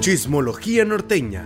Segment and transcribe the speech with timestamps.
[0.00, 1.44] Chismología norteña.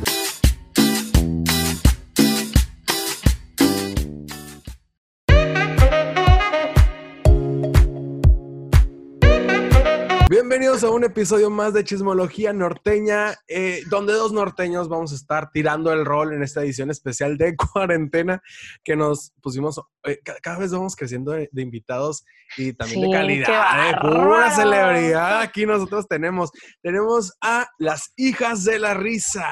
[10.74, 15.52] Bienvenidos a un episodio más de Chismología Norteña, eh, donde dos norteños vamos a estar
[15.52, 18.42] tirando el rol en esta edición especial de cuarentena
[18.82, 19.80] que nos pusimos.
[20.02, 22.24] eh, ca- cada vez vamos creciendo de, de invitados
[22.56, 25.42] y también Sí, de calidad, eh, pura celebridad.
[25.42, 26.50] Aquí nosotros tenemos,
[26.82, 29.46] tenemos a las hijas de la risa.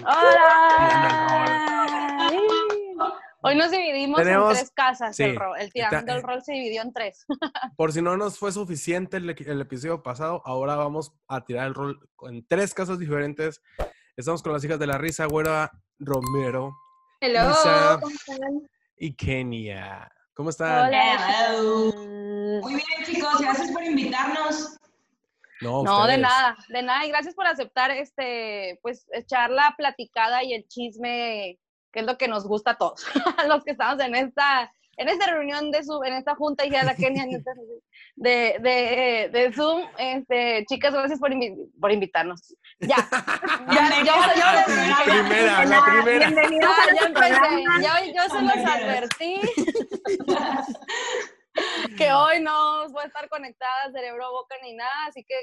[0.00, 1.86] ¡Hola!
[3.46, 5.16] Hoy nos dividimos Tenemos- en tres casas.
[5.16, 5.58] sí, el, rol.
[5.58, 7.24] el tirando está- el rol se dividió en tres.
[7.76, 11.74] Por si no nos fue suficiente el, el episodio pasado, ahora vamos a tirar el
[11.74, 13.62] rol en tres casos diferentes.
[14.16, 16.74] Estamos con las hijas de la risa, Güera Romero
[17.20, 17.98] Hello, Lisa.
[18.00, 18.68] ¿cómo están?
[18.98, 20.10] y Kenia.
[20.34, 20.88] ¿Cómo están?
[20.88, 21.48] Hola.
[21.48, 21.92] Hello.
[22.62, 24.78] Muy bien, chicos, gracias por invitarnos.
[25.62, 27.06] No, No, de nada, de nada.
[27.06, 31.58] Y gracias por aceptar este, pues, echar la platicada y el chisme,
[31.92, 33.06] que es lo que nos gusta a todos.
[33.48, 36.84] Los que estamos en esta, en esta reunión de Zoom, en esta junta hija de
[36.84, 37.24] la Kenia,
[38.16, 39.82] de, de, de Zoom.
[39.98, 42.54] Este, chicas, gracias por, invi- por invitarnos.
[42.80, 42.96] Ya.
[43.72, 44.64] ya, yo, programa.
[45.04, 46.28] Primera, la primera.
[46.30, 47.80] Bienvenidos ya programa.
[47.82, 49.40] Ya, yo se los advertí.
[51.96, 55.34] que hoy no voy a estar conectada cerebro, boca ni nada, así que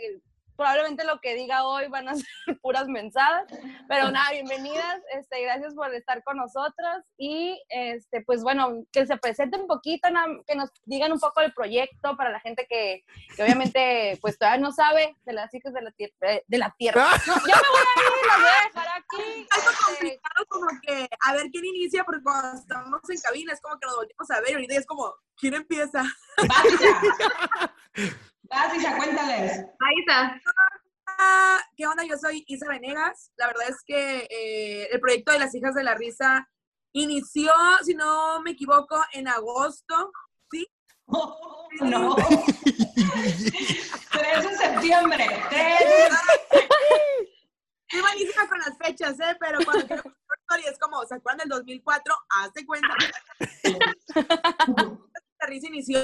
[0.55, 3.45] probablemente lo que diga hoy van a ser puras mensadas,
[3.87, 9.17] pero nada, bienvenidas, este, gracias por estar con nosotros y este, pues bueno, que se
[9.17, 10.09] presente un poquito,
[10.47, 13.03] que nos digan un poco del proyecto para la gente que,
[13.35, 17.07] que obviamente pues todavía no sabe de las hijas de la tierra, de la tierra.
[17.27, 19.47] No, yo me voy a ir, las voy a dejar aquí.
[19.51, 23.61] algo este, complicado como que a ver quién inicia porque cuando estamos en cabina es
[23.61, 26.03] como que nos volvemos a ver y ahorita es como ¿quién empieza?
[28.43, 28.77] Vas, Isa.
[28.77, 29.65] Vas, Isa, cuéntales.
[29.79, 30.41] Ahí está.
[31.07, 32.03] Ah, ¿Qué onda?
[32.03, 33.31] Yo soy Isa Venegas.
[33.37, 36.49] La verdad es que eh, el proyecto de las hijas de la risa
[36.93, 37.51] inició,
[37.83, 40.11] si no me equivoco, en agosto.
[40.51, 40.67] ¿Sí?
[41.05, 42.15] Oh, no.
[42.15, 42.25] 3
[43.03, 45.27] de septiembre.
[45.49, 46.09] 3 de
[47.87, 49.35] Estoy malísima con las fechas, ¿eh?
[49.39, 50.03] Pero cuando quiero
[50.43, 52.15] historia es como, ¿se acuerdan del 2004?
[52.29, 52.95] Hazte cuenta.
[55.39, 55.99] La risa inició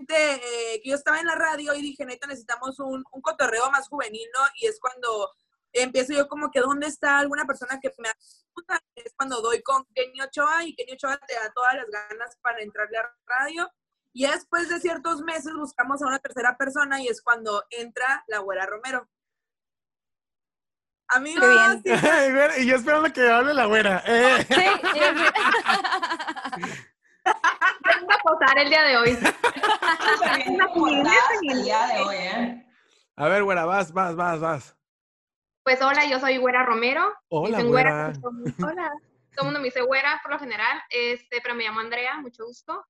[0.00, 3.70] de, eh, que yo estaba en la radio y dije, neta, necesitamos un, un cotorreo
[3.70, 4.40] más juvenil, ¿no?
[4.60, 5.30] Y es cuando
[5.72, 8.82] empiezo yo como que, ¿dónde está alguna persona que me ayuda?
[8.94, 12.62] Es cuando doy con Kenny Ochoa y Kenny Ochoa te da todas las ganas para
[12.62, 13.70] entrarle a radio.
[14.12, 18.24] Y ya después de ciertos meses buscamos a una tercera persona y es cuando entra
[18.26, 19.08] la güera Romero.
[21.10, 21.42] Amigos,
[21.84, 22.02] Qué bien.
[22.54, 24.02] sí, y yo esperando que hable la güera.
[24.06, 24.46] Eh.
[24.46, 24.54] Sí,
[24.92, 25.00] sí,
[27.84, 29.10] Vengo a posar el día de hoy.
[29.16, 32.66] súper bien comportadas el día de hoy, ¿eh?
[33.16, 34.76] A ver, güera, vas, vas, vas, vas.
[35.64, 37.12] Pues hola, yo soy Güera Romero.
[37.28, 38.12] Hola, güera.
[38.14, 38.92] todo el mundo- Hola.
[39.34, 42.44] Todo el mundo me dice Güera por lo general, este, pero me llamo Andrea, mucho
[42.46, 42.84] gusto.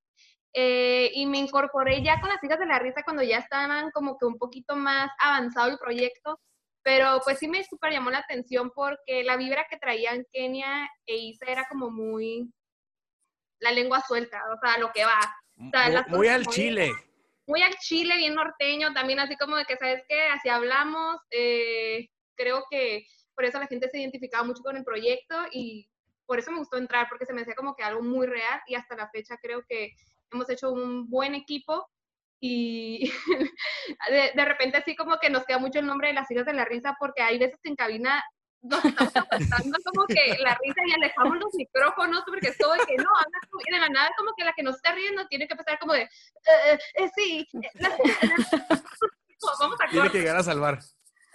[0.55, 4.17] Eh, y me incorporé ya con las hijas de la risa cuando ya estaban como
[4.17, 6.41] que un poquito más avanzado el proyecto,
[6.83, 11.17] pero pues sí me súper llamó la atención porque la vibra que traían Kenia e
[11.17, 12.51] Isa era como muy
[13.61, 15.21] la lengua suelta, o sea, lo que va.
[15.73, 16.93] sea, Muy, al chile.
[17.47, 20.27] muy al chile, bien norteño, también así como de que, ¿sabes qué?
[20.27, 25.37] Así hablamos, eh, creo que por eso la gente se identificaba mucho con el proyecto
[25.53, 25.89] y
[26.27, 28.75] por eso me gustó entrar, porque se me hacía como que algo muy real y
[28.75, 29.93] hasta la fecha creo que
[30.31, 31.89] hemos hecho un buen equipo
[32.41, 33.11] y
[34.11, 36.53] de, de repente así como que nos queda mucho el nombre de las hijas de
[36.53, 38.23] la risa porque hay veces que en cabina
[38.63, 42.81] nos estamos aguantando como que la risa y alejamos los micrófonos porque es todo de
[42.87, 45.27] que no, habla tú, y de la nada como que la que nos está riendo
[45.29, 46.09] tiene que empezar como de, eh,
[46.73, 47.97] eh, eh, sí, la- la-
[49.61, 50.13] vamos a Tiene corte.
[50.13, 50.81] que llegar a salvar.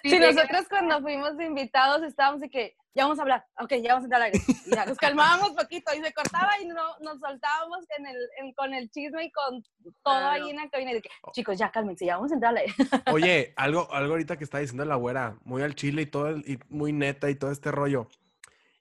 [0.03, 4.03] Sí, nosotros cuando fuimos invitados estábamos de que ya vamos a hablar, ok, ya vamos
[4.03, 4.39] a entrar al aire.
[4.65, 8.53] Y ya nos calmábamos poquito y se cortaba y no, nos soltábamos en el, en-
[8.53, 9.63] con el chisme y con
[10.03, 10.91] todo ahí en la cabina.
[10.91, 12.73] Y de que, chicos, ya cálmense, ya vamos a entrar al aire.
[13.13, 16.47] Oye, algo, algo ahorita que está diciendo la güera, muy al chile y todo, el-
[16.47, 18.07] y muy neta y todo este rollo.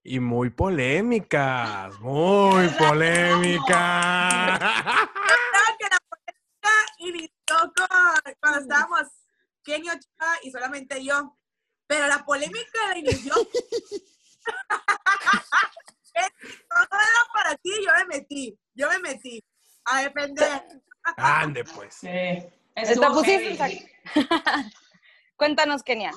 [0.04, 4.58] Y muy polémicas, muy polémicas.
[4.58, 5.98] Claro que la
[6.98, 7.30] inició
[7.76, 9.08] con- cuando estábamos
[9.64, 11.36] Kenny Ochoa y solamente yo.
[11.92, 13.34] Pero la polémica la inició.
[13.34, 13.50] Todo
[16.90, 18.58] era para ti, yo me metí.
[18.72, 19.44] Yo me metí
[19.84, 20.64] a defender.
[21.18, 21.92] Ande, pues.
[21.96, 22.08] Sí.
[23.12, 23.92] Pusiste.
[25.36, 26.12] Cuéntanos, Kenia.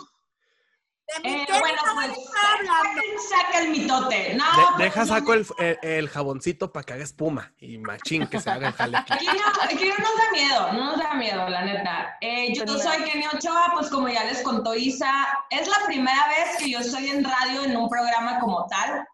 [1.23, 4.33] De Eh, bueno, no pues saca el mitote.
[4.33, 8.25] No, De- pues, deja saco el, el- el jaboncito para que haga espuma y machín
[8.27, 8.97] que se haga el jale.
[9.09, 9.25] aquí.
[9.25, 12.17] No, aquí no nos da miedo, no nos da miedo, la neta.
[12.21, 16.57] Eh, yo soy Kenny Ochoa, pues como ya les contó Isa, es la primera vez
[16.57, 19.05] que yo estoy en radio en un programa como tal.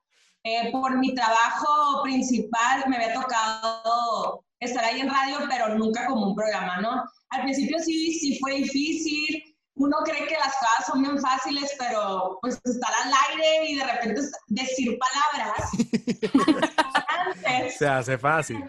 [0.43, 6.27] Eh, por mi trabajo principal me había tocado estar ahí en radio, pero nunca como
[6.27, 7.03] un programa, ¿no?
[7.29, 9.50] Al principio sí, sí fue difícil.
[9.81, 13.83] Uno cree que las cosas son bien fáciles, pero pues estar al aire y de
[13.83, 15.71] repente decir palabras.
[17.07, 18.63] Antes, Se hace fácil.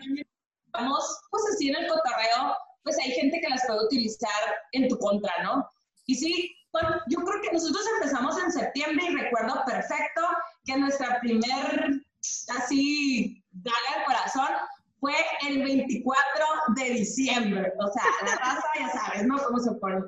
[0.72, 4.30] vamos, pues así en el cotorreo, pues hay gente que las puede utilizar
[4.72, 5.70] en tu contra, ¿no?
[6.06, 10.22] Y sí, bueno, yo creo que nosotros empezamos en septiembre y recuerdo perfecto
[10.64, 12.00] que nuestra primer,
[12.56, 14.48] así, daga al corazón
[14.98, 15.14] fue
[15.46, 17.70] el 24 de diciembre.
[17.78, 19.36] O sea, la raza, ya sabes, ¿no?
[19.36, 20.00] ¿Cómo se pone?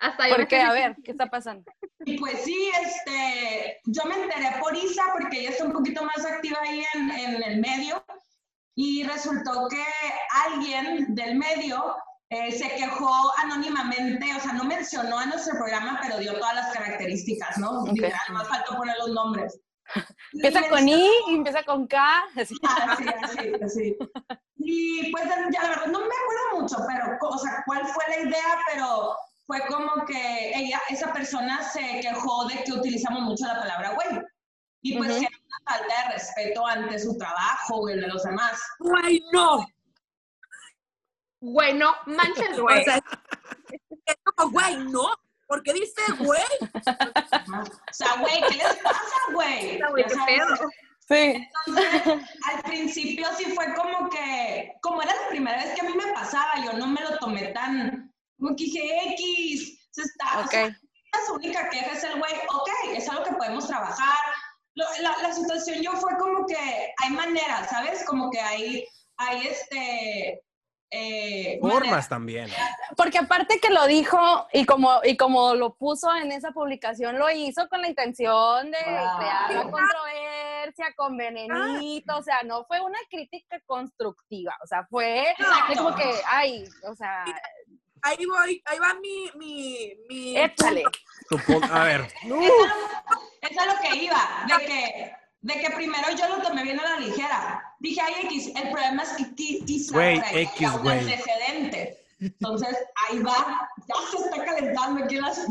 [0.00, 1.70] Hasta Porque, quedé a ver, ¿qué está pasando?
[2.06, 6.24] Y pues sí, este, yo me enteré por Isa porque ella está un poquito más
[6.24, 8.02] activa ahí en, en el medio
[8.74, 9.84] y resultó que
[10.46, 11.96] alguien del medio
[12.30, 16.72] eh, se quejó anónimamente, o sea, no mencionó a nuestro programa, pero dio todas las
[16.72, 17.82] características, ¿no?
[17.82, 17.92] Ok.
[17.92, 19.60] Literal, más faltó poner los nombres.
[20.32, 22.24] Empieza con I y empieza con K.
[22.36, 22.54] así.
[22.62, 23.98] Así, así, así.
[24.56, 28.28] Y pues ya la verdad no me acuerdo mucho, pero, o sea, cuál fue la
[28.28, 29.16] idea, pero
[29.50, 34.22] fue como que ella, esa persona se quejó de que utilizamos mucho la palabra güey.
[34.80, 38.22] Y pues que era una falta de respeto ante su trabajo y el de los
[38.22, 38.62] demás.
[38.78, 39.66] Güey, no.
[41.40, 42.84] Bueno, manches, O güey.
[42.84, 43.00] sea,
[44.06, 45.08] es como, güey, no.
[45.48, 46.40] ¿Por qué dice güey?
[46.62, 49.80] O sea, güey, ¿qué les pasa, güey?
[49.90, 50.38] Güey, qué sabes.
[50.38, 50.70] pedo.
[51.08, 51.48] Sí.
[51.66, 52.02] Entonces,
[52.54, 56.12] al principio sí fue como que, como era la primera vez que a mí me
[56.12, 58.09] pasaba, yo no me lo tomé tan,
[58.40, 60.50] como que dije, X, se está, o Ok.
[60.50, 60.76] sea,
[61.26, 64.18] su única queja es el güey, ok, es algo que podemos trabajar.
[64.74, 68.04] Lo- la, la situación yo fue como que hay maneras, ¿sabes?
[68.04, 70.42] Como que hay, hay este...
[70.92, 72.08] Eh, Formas maneras.
[72.08, 72.50] también.
[72.96, 74.18] Porque aparte que lo dijo
[74.52, 78.76] y como, y como lo puso en esa publicación, lo hizo con la intención de
[78.78, 85.30] crear la controversia, con venenito, o sea, no fue una crítica constructiva, o sea, fue
[85.30, 85.76] Exacto.
[85.84, 87.24] como que, ay, o sea,
[88.02, 90.36] Ahí voy, ahí va mi, mi, mi.
[90.38, 90.84] échale.
[91.70, 92.66] A ver, Eso,
[93.42, 95.12] eso es lo que iba, de que,
[95.42, 97.62] de que primero yo lo tomé bien a la ligera.
[97.78, 100.98] Dije, ay, X, el problema es que quizá Güey, X, un güey.
[100.98, 101.96] antecedente.
[102.20, 102.76] Entonces,
[103.08, 105.40] ahí va, ya se está calentando aquí las...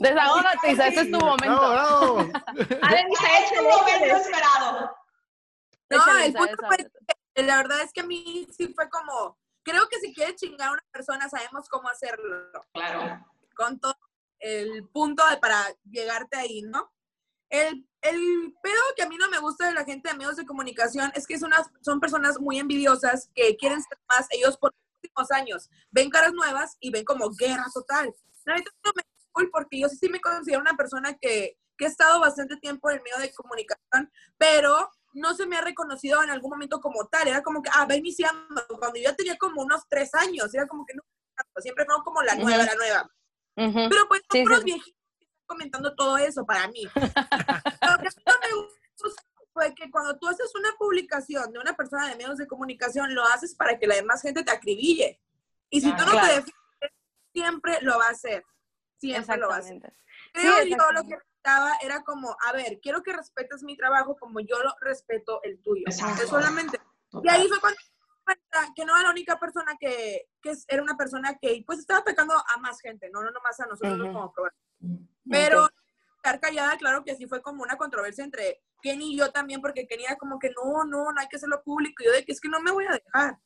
[0.00, 1.70] Desahógate, Isa, este es tu momento.
[1.70, 2.18] bravo, bravo.
[2.82, 4.96] A ver, Isa, es tu momento esperado.
[5.90, 6.76] No, Échale, el Isa, punto fue
[7.44, 10.72] la verdad es que a mí sí fue como, creo que si quieres chingar a
[10.72, 13.24] una persona sabemos cómo hacerlo, Claro.
[13.54, 13.96] con todo
[14.40, 16.92] el punto de para llegarte ahí, ¿no?
[17.48, 20.46] El, el pedo que a mí no me gusta de la gente de medios de
[20.46, 24.72] comunicación es que es unas, son personas muy envidiosas que quieren ser más ellos por
[24.72, 25.70] los últimos años.
[25.90, 28.12] Ven caras nuevas y ven como guerra total.
[28.44, 31.84] La neta no me cool porque yo sí, sí me considero una persona que, que
[31.84, 36.22] he estado bastante tiempo en el medio de comunicación, pero no se me ha reconocido
[36.22, 37.28] en algún momento como tal.
[37.28, 38.64] Era como que, ah, va iniciando.
[38.78, 41.02] Cuando yo tenía como unos tres años, era como que no,
[41.58, 43.10] siempre fue como la nueva, la nueva.
[43.54, 44.64] Pero pues Sí, son puros sí.
[44.64, 45.00] viejitos
[45.46, 46.84] comentando todo eso para mí.
[46.94, 49.22] Lo que me gustó
[49.52, 53.22] fue que cuando tú haces una publicación de una persona de medios de comunicación, lo
[53.24, 55.20] haces para que la demás gente te acribille.
[55.68, 56.26] Y si tú no Claro.
[56.26, 56.92] te defiendes,
[57.34, 58.44] siempre lo va a hacer.
[58.98, 59.92] Siempre lo va a hacer.
[60.32, 64.16] Creo Sí, yo lo que necesitaba era como, a ver, quiero que respetes mi trabajo
[64.16, 65.84] como yo lo respeto el tuyo.
[65.86, 66.26] Exacto.
[66.26, 66.80] Solamente
[67.22, 67.78] y ahí fue cuando
[68.74, 72.34] que no era la única persona que, que era una persona que pues estaba atacando
[72.34, 74.12] a más gente, no, no nomás a nosotros Ujú.
[74.12, 75.08] como programa.
[75.28, 75.68] Pero
[76.16, 79.86] estar callada, claro que sí fue como una controversia entre Kenny y yo también, porque
[79.86, 82.02] Kenny era como que no, no, no hay que hacerlo público.
[82.02, 83.38] Y yo de que es que no me voy a dejar.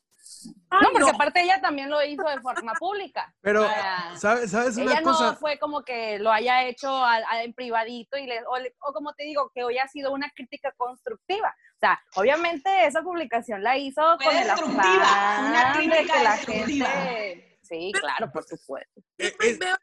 [0.69, 3.33] Ay, No, porque aparte ella también lo hizo de forma pública.
[3.41, 5.31] Pero, O sea, ¿sabes, ¿sabes una ella cosa?
[5.31, 8.75] no fue como que lo haya hecho a- a- en privadito y le, o, le-
[8.81, 11.55] o como te digo, que hoy ha sido una crítica constructiva.
[11.75, 16.13] O sea, obviamente esa publicación la hizo Fue con el destructiva, afán una de crítica
[16.17, 16.85] que la destructiva.
[16.87, 17.59] gente...
[17.61, 19.01] Sí, claro, por supuesto.
[19.17, 19.75] es- veo,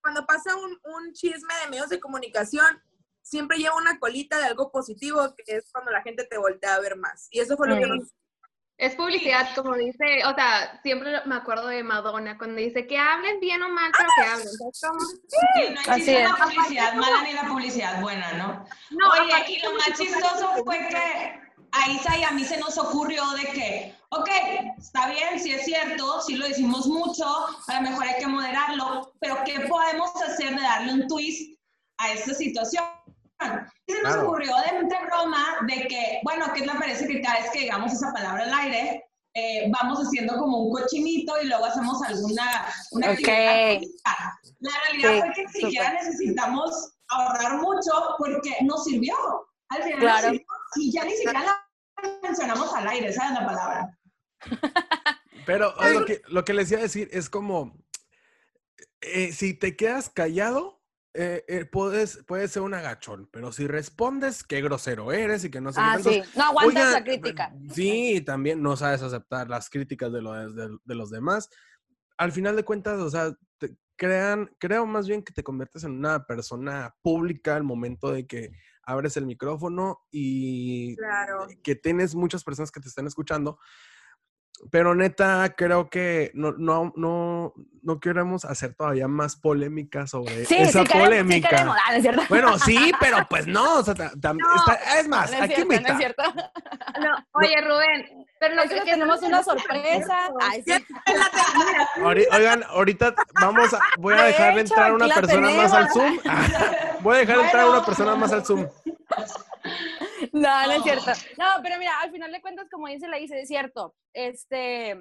[0.00, 2.66] cuando pasa un, un chisme de medios de comunicación,
[3.22, 6.80] siempre lleva una colita de algo positivo, que es cuando la gente te voltea a
[6.80, 7.26] ver más.
[7.30, 7.94] Y eso fue lo que Ujú.
[7.96, 8.08] nos
[8.76, 13.38] Es publicidad, como dice, o sea, siempre me acuerdo de Madonna cuando dice que hablen
[13.38, 14.48] bien o mal, pero que hablen.
[14.48, 15.00] ¿sabes cómo?
[15.00, 16.28] Sí, no Así existe es.
[16.30, 18.64] la publicidad mala ni la publicidad buena, ¿no?
[18.90, 21.40] No, Oye, y lo más chistoso fue que- que
[21.70, 24.28] a Isa y a mí se nos ocurrió de que, ok,
[24.76, 27.24] está bien, sí es cierto, sí lo decimos mucho,
[27.68, 31.58] a lo mejor hay que moderarlo, pero ¿qué podemos hacer de darle un twist
[31.98, 32.84] a esta situación?
[33.86, 34.28] Y se nos Claro.
[34.28, 37.92] ocurrió de entre broma de que, bueno, ¿qué les parece que cada vez que digamos
[37.92, 43.06] esa palabra al aire, eh, vamos haciendo como un cochinito y luego hacemos alguna una
[43.08, 43.12] Ok.
[43.12, 44.40] actividad física?
[44.60, 49.14] La realidad Sí, fue que ni siquiera necesitamos ahorrar mucho porque nos sirvió.
[49.68, 50.28] Al final nos Claro.
[50.30, 51.68] sirvió y ya ni siquiera la
[52.22, 53.98] mencionamos al aire, ¿sabes la palabra?
[55.44, 57.76] Pero lo que, lo que les iba a decir es como,
[59.00, 60.82] eh, si te quedas callado,
[61.14, 65.60] eh, eh, puedes, puedes ser un agachón, pero si respondes, qué grosero eres y que
[65.60, 66.10] no sé qué Ah, tanto.
[66.10, 66.22] sí.
[66.36, 67.54] No aguantas la crítica.
[67.72, 71.48] Sí, también no sabes aceptar las críticas de, los de, de los demás.
[72.18, 75.92] Al final de cuentas, o sea, te crean, creo más bien que te conviertes en
[75.92, 78.50] una persona pública al momento de que
[78.82, 81.46] abres el micrófono y Claro.
[81.62, 83.58] que tienes muchas personas que te están escuchando.
[84.70, 90.54] Pero neta, creo que no, no, no, no queremos hacer todavía más polémica sobre Sí,
[90.56, 91.48] esa sí queremos, sí polémica.
[91.50, 91.76] queremos.
[91.76, 92.22] Ah, ¿no es cierto?
[92.30, 93.80] Bueno, sí, pero pues no.
[93.80, 94.34] o sea, está-
[94.98, 95.92] es más, No es aquí cierto, no mitad.
[95.92, 96.22] es cierto.
[97.00, 100.30] No, oye, Rubén, pero lo que, tenemos una sorpresa.
[100.40, 100.72] Ay, sí.
[102.00, 105.72] Ori- Oigan, ahorita vamos a, voy a De dejar de hecho, entrar una persona más
[105.72, 105.88] al.
[105.90, 106.18] Zoom.
[107.00, 107.78] Voy a dejar de entrar Bueno.
[107.78, 108.66] una persona más al Zoom.
[110.32, 111.10] No, no es cierto.
[111.38, 113.94] No, pero mira, al final de cuentas, como dice la dice, es cierto.
[114.12, 114.96] Este,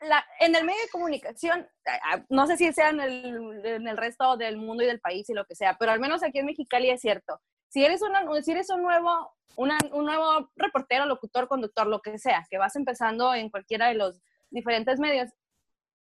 [0.00, 3.88] la, en el medio de comunicación, ah, ah, no sé si sea en el, en
[3.88, 6.38] el resto del mundo y del país y lo que sea, pero al menos aquí
[6.38, 7.40] en Mexicali es cierto.
[7.68, 12.18] Si eres, una, si eres un, nuevo, una- un nuevo reportero, locutor, conductor, lo que
[12.18, 15.30] sea, que vas empezando en cualquiera de los diferentes medios,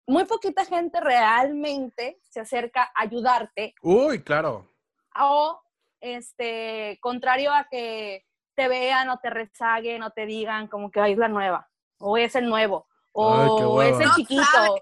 [0.07, 4.71] muy poquita gente realmente se acerca a ayudarte Uy, claro.
[5.19, 5.61] o
[6.01, 8.25] este contrario a que
[8.55, 12.17] te vean o te rezaguen o te digan como que "Ay, es la nueva o
[12.17, 14.81] es el nuevo o es el No chiquito sabe.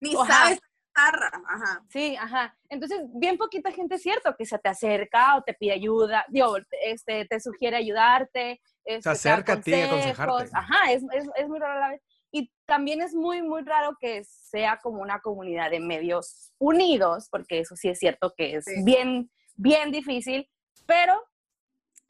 [0.00, 0.26] Ni Ajá.
[0.26, 1.30] sabes guitarra.
[1.48, 1.82] Ajá.
[1.90, 5.72] sí ajá entonces bien poquita gente es cierto que se te acerca o te pide
[5.72, 10.18] ayuda digo este te sugiere ayudarte este, te da acerca a ti a consejos.
[10.20, 10.50] aconsejarte.
[10.56, 13.96] ajá es, es, es muy raro a la vez y también es muy muy raro
[14.00, 18.64] que sea como una comunidad de medios unidos porque eso sí es cierto que es
[18.64, 18.82] Sí.
[18.84, 20.48] bien bien difícil
[20.86, 21.22] pero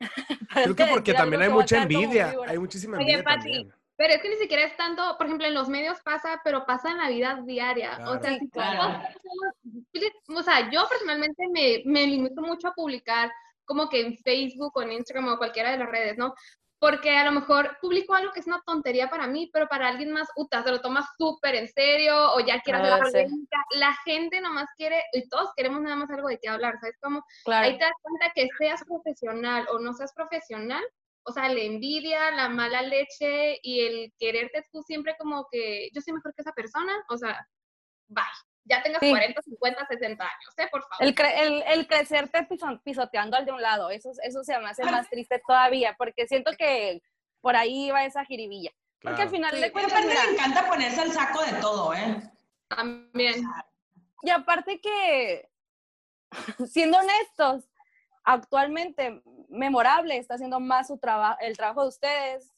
[0.52, 2.34] Creo que porque también hay mucha envidia.
[2.46, 3.72] Hay muchísima Oye, envidia Pati, también.
[3.98, 6.90] Pero es que ni siquiera es tanto, por ejemplo, en los medios pasa, pero pasa
[6.90, 7.98] en la vida diaria.
[8.06, 9.00] O sea, Sí, si claro.
[9.92, 13.32] todos- o sea, yo personalmente me, me limito mucho a publicar
[13.64, 16.34] como que en Facebook o en Instagram o cualquiera de las redes, ¿no?
[16.86, 20.12] Porque a lo mejor publico algo que es una tontería para mí, pero para alguien
[20.12, 23.48] más, uta, se lo toma súper en serio o ya quiere hacer Ah, sí.
[23.72, 26.96] La gente nomás quiere, y todos queremos nada más algo de qué hablar, ¿sabes?
[27.00, 27.66] Como claro.
[27.66, 30.84] ahí te das cuenta que seas profesional o no seas profesional,
[31.24, 36.00] o sea, la envidia, la mala leche y el quererte tú siempre como que yo
[36.00, 37.44] soy mejor que esa persona, o sea,
[38.06, 38.24] bye.
[38.68, 39.10] Ya tengas Sí.
[39.10, 40.68] 40, 50, 60 años, ¿eh?
[40.70, 40.96] Por favor.
[41.06, 44.68] El, cre- el, el crecerte piso- pisoteando al de un lado, eso, eso se me
[44.68, 47.00] hace más triste todavía, porque siento que
[47.40, 48.72] por ahí va esa jiribilla.
[49.00, 52.20] Porque al final Sí, de cuentas, mira, le encanta ponerse al saco de todo, ¿eh?
[52.68, 53.44] También.
[54.22, 55.48] y aparte que,
[56.66, 57.68] siendo honestos,
[58.24, 62.52] actualmente Memorable está haciendo más su trabajo, el trabajo de ustedes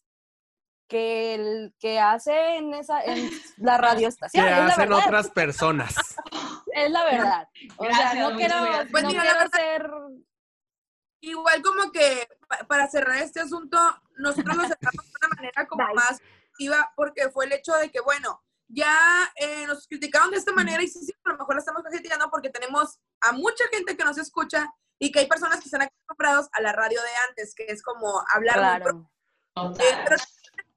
[0.89, 4.45] que el que hace en esa en la Que radioestación.
[4.47, 5.05] es la hacen verdad.
[5.07, 5.95] otras personas.
[6.75, 7.49] Es la verdad.
[7.77, 8.55] O Gracias, sea, no quiero.
[8.93, 9.91] Pues no mira, quiero verdad- ser
[11.21, 13.77] Igual como que pa- para cerrar este asunto,
[14.19, 15.95] nosotros lo cerramos de una manera como Bye.
[15.95, 16.21] más
[16.53, 18.97] activa porque fue el hecho de que, bueno, ya
[19.35, 22.31] eh, nos criticaron de esta manera y sí, sí, a lo mejor la estamos criticando
[22.31, 26.49] porque tenemos a mucha gente que nos escucha y que hay personas que están acostumbrados
[26.53, 29.05] a la radio de antes, que es como hablar muy
[29.57, 29.81] claro.
[29.81, 30.17] Eh, pero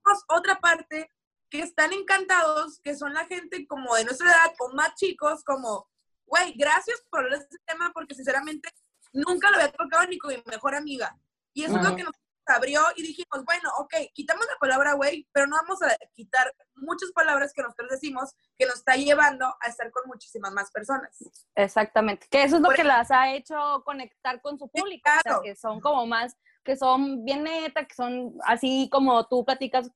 [0.04, 1.10] tenemos otra parte
[1.50, 5.90] que están encantados, que son la gente como de nuestra edad o más chicos, como,
[6.26, 8.70] güey, gracias por hablar de este tema, porque sinceramente
[9.12, 11.18] nunca lo había tocado ni con mi mejor amiga.
[11.54, 12.14] Y eso es lo que nos
[12.46, 17.12] abrió y dijimos, bueno, ok, quitamos la palabra güey, pero no vamos a quitar muchas
[17.12, 21.16] palabras que nosotros decimos que nos está llevando a estar con muchísimas más personas.
[21.56, 22.28] Exactamente.
[22.30, 25.10] Que eso es lo Por que las ha hecho conectar con su público.
[25.10, 25.42] O sea, claro.
[25.44, 29.90] que son como más, que son bien neta, que son así como tú platicas,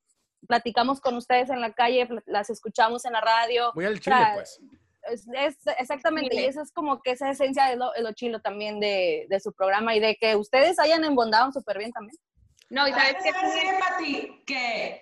[0.47, 3.71] platicamos con ustedes en la calle, las escuchamos en la radio.
[3.75, 4.59] Voy al chile, sea, pues.
[5.11, 8.41] Es, es- exactamente, y eso es como que esa esencia de lo, de lo chilo
[8.41, 12.17] también de, de su programa y de que ustedes hayan embondado súper bien también.
[12.69, 13.61] No, y sabes ¿Sabes qué?
[13.61, 14.43] qué, Pati?
[14.47, 15.01] Que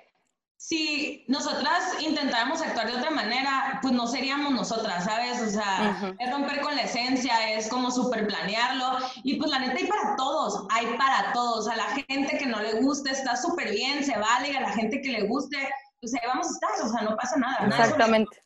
[0.65, 5.41] si nosotras intentáramos actuar de otra manera, pues no seríamos nosotras, ¿sabes?
[5.41, 8.97] O sea, es romper con la esencia, es como super planearlo.
[9.25, 11.67] Y pues la neta hay para todos, hay para todos.
[11.67, 14.53] A la gente que no le guste está súper bien, se vale.
[14.53, 15.57] Y a la gente que le guste,
[15.99, 17.67] pues ahí vamos a estar, o sea, no pasa nada.
[17.67, 18.41] Exactamente.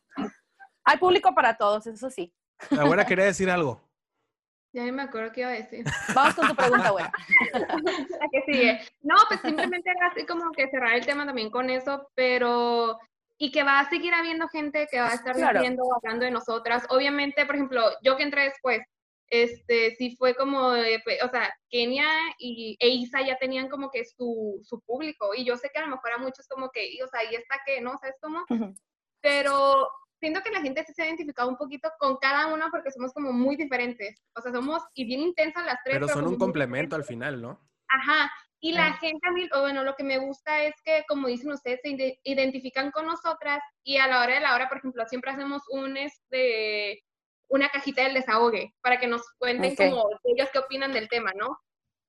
[0.86, 2.34] Hay público para todos, eso sí.
[2.70, 3.87] La abuela quería decir algo.
[4.84, 5.84] Ya me acuerdo qué iba a decir.
[6.14, 7.04] Vamos con tu pregunta, güey.
[8.20, 8.80] La que sigue.
[9.02, 12.98] No, pues simplemente era así como que cerrar el tema también con eso, pero
[13.40, 15.60] y que va a seguir habiendo gente que va a estar Claro.
[15.60, 16.84] diciendo, hablando de nosotras.
[16.90, 18.82] Obviamente, por ejemplo, yo que entré después,
[19.30, 22.08] este, sí fue como, de, pues, o sea, Kenia
[22.38, 25.82] y e Isa ya tenían como que su, su público, y yo sé que a
[25.86, 27.96] lo mejor a muchos como que, y, o sea, ahí está que, ¿no?
[27.98, 28.44] ¿Sabes cómo?
[28.48, 28.74] Ujú.
[29.20, 29.88] pero
[30.20, 33.32] siento que la gente se ha identificado un poquito con cada una porque somos como
[33.32, 34.20] muy diferentes.
[34.34, 35.96] O sea, somos y bien intensas las tres.
[35.96, 37.60] Pero son como un complemento al final, ¿no?
[37.88, 38.30] Ajá.
[38.60, 38.92] Y la Ah.
[38.94, 41.90] gente, a mí, o bueno, lo que me gusta es que, como dicen ustedes, se
[41.90, 45.62] ide- identifican con nosotras y a la hora de la hora, por ejemplo, siempre hacemos
[45.70, 47.04] un, este,
[47.48, 49.78] una cajita del desahogue para que nos cuenten Ok.
[49.78, 51.58] como ellos qué opinan del tema, ¿no?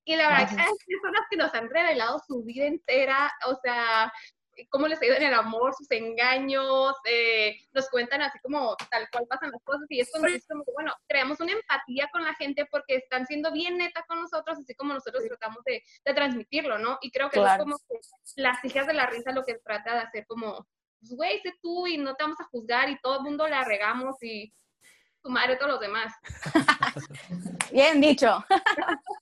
[0.06, 4.12] Y la verdad, son las que nos han revelado su vida entera, o sea,
[4.70, 9.08] cómo les ha ido en el amor, sus engaños, eh, nos cuentan así como tal
[9.12, 12.34] cual pasan las cosas y es como, es como bueno, creamos una empatía con la
[12.36, 16.80] gente porque están siendo bien neta con nosotros, así como nosotros tratamos de, de transmitirlo,
[16.80, 16.98] ¿no?
[17.02, 17.64] Y creo que Claro.
[17.64, 18.00] es como que
[18.42, 20.68] las hijas de la risa lo que trata de hacer como,
[21.00, 23.64] pues, güey, sé tú y no te vamos a juzgar y todo el mundo la
[23.64, 24.54] regamos y
[25.22, 26.14] tu madre todos los demás.
[27.72, 28.44] Bien dicho.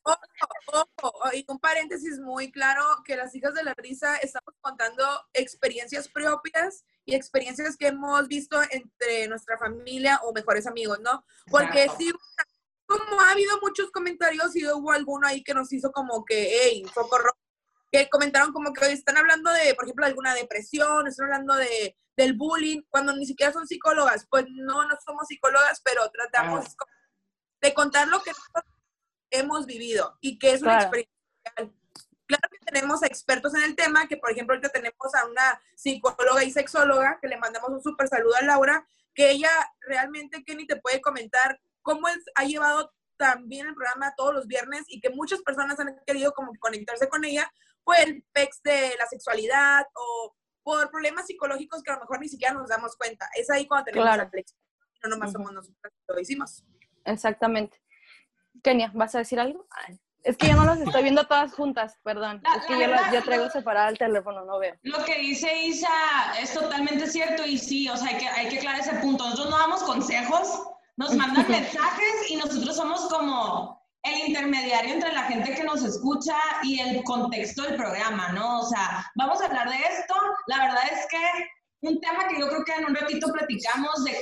[0.04, 5.04] Ojo, ojo, y un paréntesis muy claro, que las hijas de la risa estamos contando
[5.34, 11.26] experiencias propias y experiencias que hemos visto entre nuestra familia o mejores amigos, ¿no?
[11.50, 12.04] Porque Exacto.
[12.04, 12.12] sí,
[12.86, 16.86] como ha habido muchos comentarios y hubo alguno ahí que nos hizo como que, hey,
[16.94, 17.38] foco rojo,
[18.04, 21.96] que comentaron como que hoy están hablando de, por ejemplo, alguna depresión, están hablando de,
[22.16, 24.28] del bullying, cuando ni siquiera son psicólogas.
[24.30, 26.66] Pues no, no somos psicólogas, pero tratamos
[27.62, 28.32] de contar lo que
[29.32, 30.84] hemos vivido y que es una Claro.
[30.84, 31.14] experiencia
[31.56, 31.74] real.
[32.28, 35.62] Claro que tenemos a expertos en el tema, que por ejemplo ahorita tenemos a una
[35.76, 38.86] psicóloga y sexóloga, que le mandamos un súper saludo a Laura,
[39.16, 39.50] que ella
[39.82, 44.84] realmente, Kenny, te puede comentar cómo es- ha llevado también el programa todos los viernes
[44.88, 47.50] y que muchas personas han querido como conectarse con ella
[47.88, 52.28] por el pex de la sexualidad o por problemas psicológicos que a lo mejor ni
[52.28, 53.30] siquiera nos damos cuenta.
[53.34, 54.24] Es ahí cuando tenemos Claro.
[54.24, 54.56] a Alex.
[55.04, 55.38] No nomás Ujú.
[55.38, 56.66] somos nosotros que lo hicimos.
[57.06, 57.82] Exactamente.
[58.62, 59.66] Kenia, ¿vas a decir algo?
[59.72, 62.42] Ay, Es que yo no las estoy viendo todas juntas, perdón.
[62.44, 64.76] La- Es que la yo, la- verdad, yo traigo separada el teléfono, no veo.
[64.82, 65.88] Lo que dice Isa
[66.42, 69.24] es totalmente cierto y sí, o sea, hay que, hay que aclarar ese punto.
[69.24, 75.24] Nosotros no damos consejos, nos mandan mensajes y nosotros somos como el intermediario entre la
[75.24, 78.62] gente que nos escucha y el contexto del programa, ¿no?
[78.62, 80.16] O sea, vamos a hablar de esto.
[80.48, 84.18] La verdad es que un tema que yo creo que en un ratito platicamos de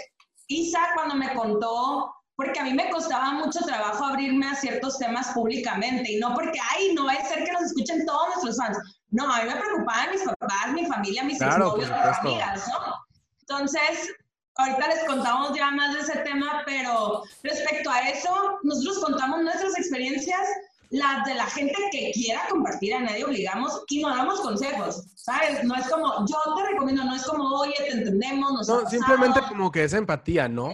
[0.48, 5.30] Isa cuando me contó, porque a mí me costaba mucho trabajo abrirme a ciertos temas
[5.30, 8.78] públicamente y no porque, ay, no va a ser que nos escuchen todos nuestros fans.
[9.12, 12.96] No, a mí me preocupaban mis papás, mi familia, mis Claro, exnovios, mis amigas, ¿no?
[13.40, 14.14] Entonces,
[14.56, 19.78] ahorita les contamos ya más de ese tema, pero respecto a eso, nosotros contamos nuestras
[19.78, 20.48] experiencias,
[20.92, 25.64] las de la gente que quiera compartir, a nadie obligamos y no damos consejos, ¿sabes?
[25.64, 28.90] No es como, yo te recomiendo, no es como, oye, te entendemos, nos No, pasado,
[28.90, 30.72] simplemente como que esa empatía, ¿no?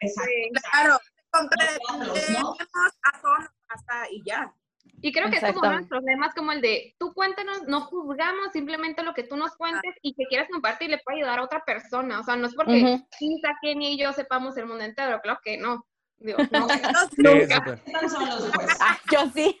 [0.00, 0.30] Exacto.
[0.70, 0.98] Claro,
[1.32, 2.44] Nosotros, ¿no?
[2.44, 2.58] comprendemos
[3.02, 4.52] a todos hasta y ya.
[5.02, 7.80] Y creo que es como uno de los problemas como el de, tú cuéntanos, no
[7.82, 11.42] juzgamos simplemente lo que tú nos cuentes y que quieras compartir le puede ayudar a
[11.42, 12.20] otra persona.
[12.20, 13.06] O sea, no es porque Ujú.
[13.18, 15.84] Isa, Kenny y yo sepamos el mundo entero, claro que no.
[16.18, 16.68] Digo, no.
[16.68, 17.80] Sí, Nunca.
[18.08, 18.78] solos, pues.
[18.80, 19.58] Ah, yo sí.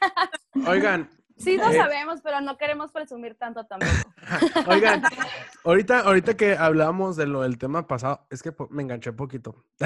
[0.64, 1.76] Oigan, Sí, lo Eh.
[1.76, 3.92] sabemos, pero no queremos presumir tanto tampoco.
[4.68, 5.02] oigan,
[5.64, 9.64] ahorita, ahorita que hablábamos de lo del tema pasado, es que me enganché poquito.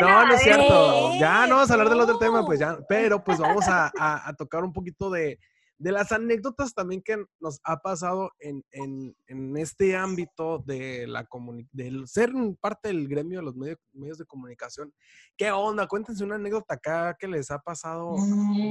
[0.00, 1.12] No, no es cierto.
[1.14, 2.18] Eh, Ya no vamos a hablar del otro no.
[2.20, 2.78] tema, pues ya.
[2.88, 5.38] Pero pues vamos a, a- a tocar un poquito de,
[5.76, 11.26] de las anécdotas también que nos ha pasado en, en- en este ámbito de la
[11.26, 14.94] comuni- del ser parte del gremio de los medios, medios de comunicación.
[15.36, 15.86] ¿Qué onda?
[15.88, 18.14] Cuéntense una anécdota acá que les ha pasado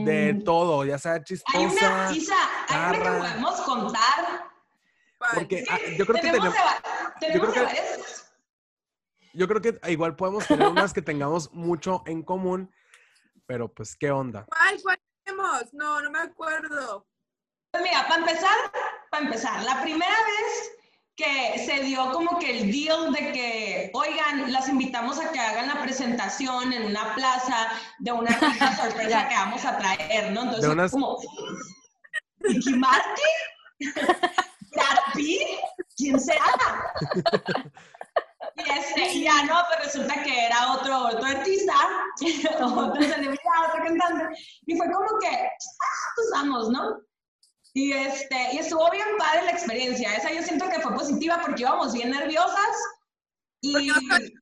[0.05, 1.59] de todo, ya sea Hay chistosa.
[1.59, 2.35] una, Isa,
[2.69, 4.43] hay una que podemos contar.
[5.35, 6.53] Porque ah, yo creo que tenemos
[7.19, 7.67] creo que-
[9.33, 12.71] yo creo que igual podemos tener unas que tengamos mucho en común,
[13.45, 14.45] pero pues, ¿qué onda?
[14.45, 14.97] ¿Cuál, cuál
[15.33, 15.73] tenemos?
[15.73, 17.05] No, no me acuerdo.
[17.71, 18.55] Pues mira, para empezar,
[19.09, 20.71] para empezar, la primera vez
[21.15, 25.67] que se dio como que el deal de que, oigan, las invitamos a que hagan
[25.67, 27.69] la presentación en una plaza
[27.99, 28.31] de una
[28.77, 30.43] sorpresa que vamos a traer, ¿no?
[30.43, 31.17] Entonces, unas- como,
[32.39, 33.25] ¿Ricky Martin?
[35.13, 35.39] ¿Pi?
[35.95, 36.43] ¿Quién será?
[38.65, 41.73] Y este, y ya no, pues resulta que era otro, otro artista,
[42.61, 44.37] otra celebridad, otro cantante.
[44.65, 46.99] Y fue como que, ah, pues vamos, ¿no?
[47.73, 50.15] Y, este, y estuvo bien padre la experiencia.
[50.15, 52.77] Esa yo siento que fue positiva porque íbamos bien nerviosas.
[53.61, 54.33] Y, Porque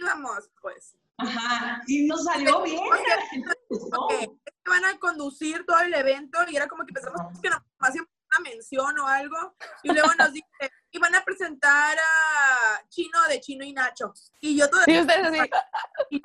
[0.00, 0.96] Íbamos, pues.
[1.16, 2.80] ajá, y nos salió bien.
[2.80, 4.00] a la gente le gustó.
[4.02, 4.28] Ok, es
[4.64, 8.50] que van a conducir todo el evento y era como que pensamos que nomás una
[8.50, 9.56] mención o algo.
[9.82, 14.12] Y luego nos dice, y van a presentar a Chino de Chino y Nacho.
[14.40, 15.00] Y yo Y todavía...
[15.02, 16.22] ustedes así,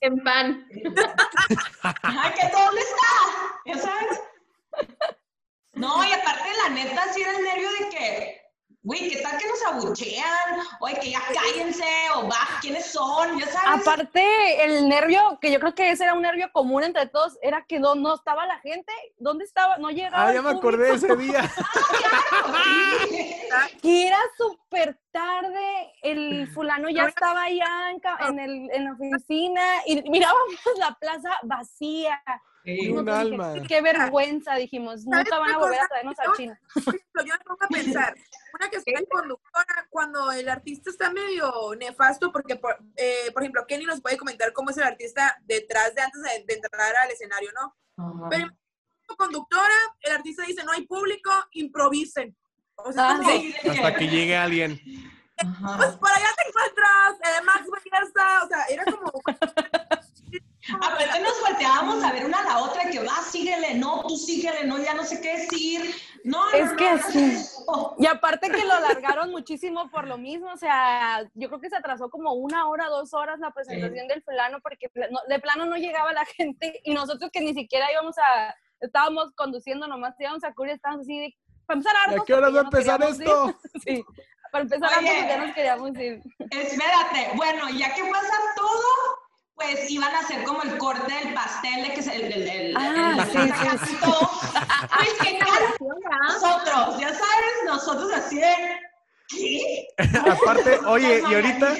[0.00, 0.66] En pan.
[1.82, 3.06] Ajá, que dónde está,
[3.66, 4.20] ya sabes.
[5.74, 8.42] No, y aparte, la neta, sí era el nervio de que,
[8.88, 10.60] güey, ¿qué tal que nos abuchean?
[10.80, 11.84] Oye, que ya cállense,
[12.16, 13.38] o va, ¿quiénes son?
[13.38, 13.82] Ya sabes.
[13.86, 17.66] Aparte, el nervio, que yo creo que ese era un nervio común entre todos, era
[17.66, 18.90] que no, no estaba la gente.
[19.18, 19.76] ¿Dónde estaba?
[19.76, 20.28] No llegaba.
[20.28, 20.68] Ah, ya me público.
[20.68, 21.42] acordé de ese día.
[23.82, 29.62] Que era súper tarde, el fulano ya estaba allá en, en, el- en la oficina
[29.86, 32.20] y mirábamos la plaza vacía.
[32.76, 32.88] Sí.
[32.90, 33.52] Un Nosotros alma.
[33.54, 35.04] dije, Qué vergüenza, dijimos.
[35.06, 36.54] Nunca van a volver a traernos al Yo- chino.
[37.24, 38.14] Yo me pongo a pensar,
[38.58, 43.42] una que está en conductora, cuando el artista está medio nefasto, porque, por, eh, por
[43.42, 46.94] ejemplo, Kenny nos puede comentar cómo es el artista detrás de antes de, de entrar
[46.96, 47.74] al escenario, ¿no?
[48.04, 48.28] Ajá.
[48.28, 48.48] Pero
[49.06, 52.36] como conductora, el artista dice, no hay público, improvisen.
[52.76, 54.78] O sea, Ah, Sí, Hasta que llegue alguien.
[55.38, 59.10] Pues por allá te encuentras, eh, Max Belleza, o sea, era como,
[60.74, 64.64] Aparte nos volteábamos a ver una a la otra que va, síguele, no, tú síguele,
[64.64, 65.94] no, ya no sé qué decir.
[66.24, 67.36] No, Es no, que no, sí.
[67.66, 67.94] no.
[67.98, 71.76] Y aparte que lo alargaron muchísimo por lo mismo, o sea, yo creo que se
[71.76, 74.90] atrasó como una hora, dos horas la presentación del fulano porque
[75.28, 79.86] de plano no llegaba la gente y nosotros que ni siquiera íbamos a, estábamos conduciendo
[79.86, 81.34] nomás, íbamos a cubrir, estábamos así de,
[81.66, 83.58] para empezar ¿Y hartos a qué hora va a empezar esto?
[83.84, 84.04] Sí,
[84.50, 85.26] para empezar Oye.
[85.28, 86.22] ya nos queríamos ir.
[86.50, 88.84] Espérate, bueno, ya que pasa todo,
[89.58, 92.76] pues iban a hacer como el corte del pastel de que se el, el, el,
[92.76, 93.52] Ah, el- sí,
[93.86, 94.30] sí, todo.
[94.96, 95.74] Pues que cara
[96.22, 98.54] nosotros, ya sabes, nosotros así de
[99.28, 99.86] ¿qué?
[100.30, 101.74] Aparte, oye, y ahorita,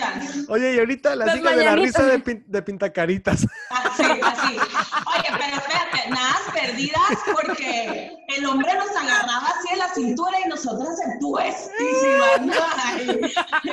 [0.49, 3.47] oye, y ahorita las hijas de la risa de, pin- de pintacaritas.
[3.71, 4.57] Así, así.
[4.57, 10.49] Oye, pero espérate, nada perdidas porque el hombre nos agarraba así en la cintura y
[10.49, 12.41] nosotras puestísimas.
[12.43, 12.53] ¿no?
[12.85, 13.33] Ay,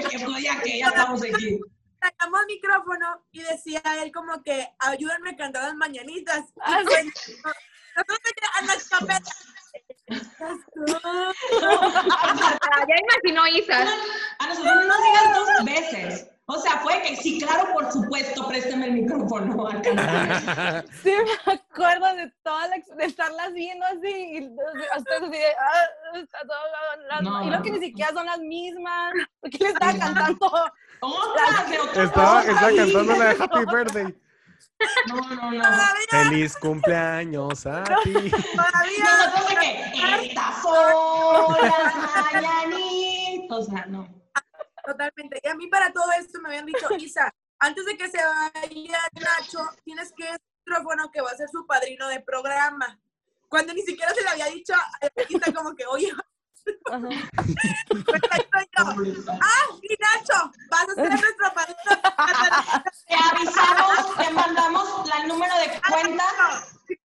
[0.09, 1.59] que podía que ya estamos aquí.
[2.05, 6.39] Sacamos el micrófono y decía él como que, ayúdenme a cantar las mañanitas.
[6.49, 6.85] Y Ah, sí.
[6.87, 7.05] pues,
[7.95, 8.19] nosotros
[8.59, 9.45] a las capetas.
[11.03, 13.81] Ah, ya imaginó Isa.
[14.39, 16.29] A nosotros no nos digas dos veces.
[16.47, 20.85] O sea, fue que sí, claro, por supuesto, préstame el micrófono al cantar.
[21.03, 21.11] Sí,
[21.47, 25.45] me acuerdo de toda la, ex- de estarlas viendo así y a ustedes así de,
[25.59, 27.77] ah, está todo, las- No, y lo que no.
[27.77, 30.71] ni siquiera son las mismas, porque le estaba cantando.
[31.05, 34.21] Otra, de otra Estaba, cantando la de Happy Birthday.
[35.07, 35.63] No, no, no.
[35.63, 38.13] Todavía, Feliz cumpleaños a ti.
[38.13, 39.03] todavía.
[39.03, 43.57] Nosotros de que estas son las mañanitas.
[43.57, 44.07] O sea, no.
[44.85, 45.39] Totalmente.
[45.43, 48.99] Y a mí para todo esto me habían dicho, Isa, antes de que se vaya
[49.13, 52.99] Nacho, tienes que el micrófono que va a ser su padrino de programa.
[53.47, 56.11] Cuando ni siquiera se le había dicho a Isa como que, oye,
[56.91, 57.07] Ajá.
[58.05, 58.57] perfecto,
[59.03, 61.79] y yo, ah, y Nacho, vas a ser nuestro padrino.
[63.07, 66.23] Te avisamos, te mandamos la- el número de cuenta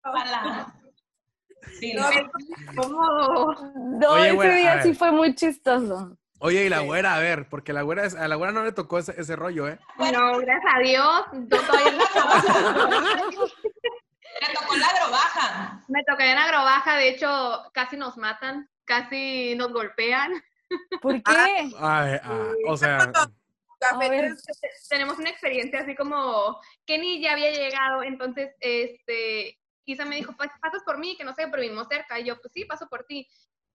[0.01, 0.73] para la...
[1.79, 2.09] Sí, no.
[2.89, 3.55] No,
[3.99, 6.17] No, Oye, ese güera, día sí fue muy chistoso.
[6.41, 8.71] Oye, y la güera, a ver, porque la güera es- a la güera no le
[8.71, 9.77] tocó ese, ese rollo, ¿eh?
[9.97, 11.25] No, gracias a Dios.
[11.33, 11.91] Yo todavía
[14.41, 15.81] Le tocó la agrobaja.
[15.89, 20.33] me toqué en agrobaja, de hecho, casi nos matan, casi nos golpean.
[21.01, 21.21] ¿Por qué?
[21.77, 23.31] Ay, ah, o sea, café
[24.05, 24.35] A ver.
[24.43, 30.33] tres- Tenemos una experiencia así como Kenny ya había llegado, entonces, este, Isa me dijo,
[30.35, 32.19] pues pasas por mí, que no sé, pero vivimos cerca.
[32.19, 33.27] Y yo, pues sí, paso por ti.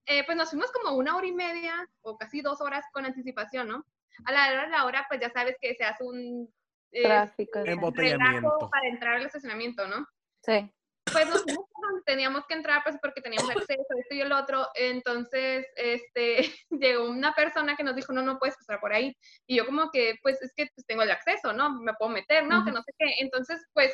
[0.05, 3.67] Eh, pues nos fuimos como una hora y media o casi dos horas con anticipación,
[3.69, 3.85] ¿no?
[4.25, 6.47] A la hora de la hora, pues ya sabes que se hace un
[6.91, 7.59] eh, Tráfico.
[7.65, 8.69] Embotellamiento.
[8.69, 10.05] para entrar al estacionamiento, ¿no?
[10.43, 10.71] Sí.
[11.11, 14.31] Pues nos fuimos por donde teníamos que entrar, pues porque teníamos acceso, esto y el
[14.31, 14.67] otro.
[14.75, 19.15] Entonces, este, llegó una persona que nos dijo, no, no puedes pasar por ahí.
[19.47, 21.79] Y yo como que, pues es que pues, tengo el acceso, ¿no?
[21.81, 22.65] Me puedo meter, ¿no?
[22.65, 23.15] Que no sé qué.
[23.19, 23.93] Entonces, pues,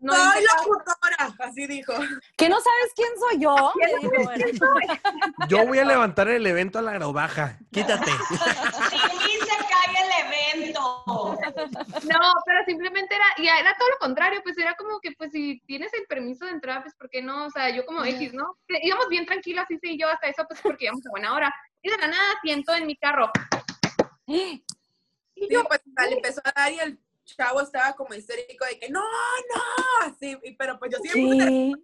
[0.00, 1.92] no Soy locutora, así dijo.
[2.36, 3.72] ¿Que no sabes quién soy yo?
[3.78, 4.60] Le dijo él.
[5.46, 7.58] yo voy a levantar el evento a la agrobaja.
[7.70, 8.10] Quítate.
[8.92, 10.99] Y ni se cae el evento.
[11.10, 15.60] No, pero simplemente era, y era todo lo contrario, pues era como que, pues si
[15.66, 17.46] tienes el permiso de entrar, pues ¿por qué no?
[17.46, 18.56] O sea, yo como X, ¿no?
[18.66, 21.54] Que Íbamos bien tranquilos, sí, sí, yo hasta eso, pues porque íbamos a buena hora.
[21.82, 23.30] y de la nada siento en mi carro.
[24.26, 24.62] Y
[25.34, 28.90] Sí, yo, pues le empezó a dar y el chavo estaba como histérico de que
[28.90, 31.74] no, no, así, pero pues yo sí me puse Sí.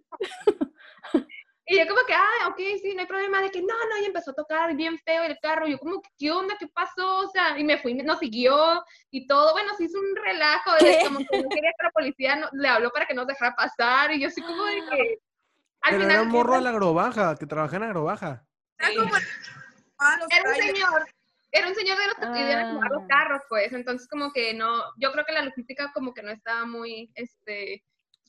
[1.67, 4.05] Y yo como que, ah, ok, sí, no hay problema, de que no, no, y
[4.05, 6.55] empezó a tocar bien feo el carro, y yo como, que, ¿qué onda?
[6.57, 7.19] ¿Qué pasó?
[7.19, 10.79] O sea, y me fui, nos siguió y todo, bueno, se hizo un relajo, de
[10.79, 11.01] ¿Qué?
[11.03, 14.11] como que no quería que la policía no- le habló para que nos dejara pasar,
[14.13, 15.19] y yo así como de que...
[15.81, 18.45] Al Pero final, era un morro de la agrobaja, que trabaja en agrobaja.
[18.79, 18.97] era Sí.
[19.99, 21.05] ah, un señor,
[21.51, 23.07] era un señor de los que iban a cuidar los Ah.
[23.07, 26.65] carros, pues, entonces como que no, yo creo que la logística como que no estaba
[26.65, 27.83] muy, este,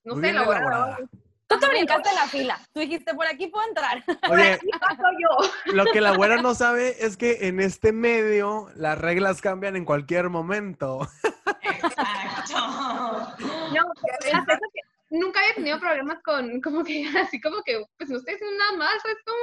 [0.05, 0.67] no Muy sé, elaborada.
[0.67, 0.99] elaborada.
[1.49, 2.61] Tú te brincaste en la fila.
[2.73, 4.05] Tú dijiste, por aquí puedo entrar.
[4.31, 5.73] Oye, ¿Qué pasó yo?
[5.73, 9.87] lo que la güera no sabe es que en este medio las reglas cambian en
[9.87, 11.09] cualquier momento.
[11.63, 12.59] Exacto.
[13.75, 13.83] No,
[14.31, 14.81] pero que
[15.11, 18.77] nunca había tenido problemas con, como que, así como que, pues no estoy haciendo nada
[18.77, 19.41] mal, ¿sabes cómo?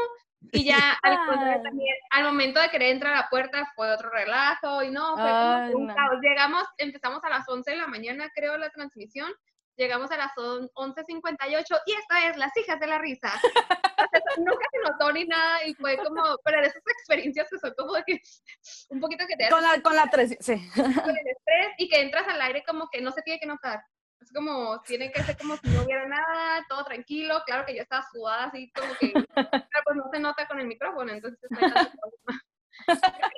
[0.51, 1.17] Y ya al,
[1.63, 5.71] también, momento de querer entrar a la puerta fue otro relajo y no, fue Ay,
[5.71, 5.95] como un no.
[5.95, 6.19] caos.
[6.21, 9.31] Llegamos, empezamos a las 11 de la mañana, creo, la transmisión.
[9.77, 13.29] Llegamos a las on- 11.58 y esta es Las Hijas de la Risa.
[13.29, 13.41] Sea,
[14.37, 17.93] nunca se notó ni nada y fue como, pero de esas experiencias que son como
[17.93, 18.21] de que
[18.89, 20.53] un poquito que te Con la, con la tres, sí.
[20.75, 23.81] con el estrés y que entras al aire como que no se tiene que notar.
[24.21, 27.43] Es como, tiene que ser como si no hubiera nada, todo tranquilo.
[27.45, 30.67] Claro que yo estaba sudada así como que, pero pues no se nota con el
[30.67, 32.41] micrófono, entonces no hay tanto problema.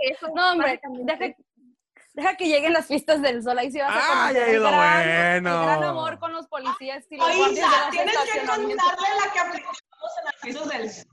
[0.02, 1.18] Eso, No, hombre, básicamente.
[1.18, 1.36] deja,
[2.18, 3.60] deja que lleguen las fiestas del sol.
[3.60, 5.60] Ahí sí vas a ¡Ay, conocer ahí el lo gran, bueno!
[5.60, 9.32] el gran amor con los policías y los Oye, Isa, de tienes que contarle la
[9.32, 9.78] que aplicamos
[10.18, 11.06] en las pisos del sol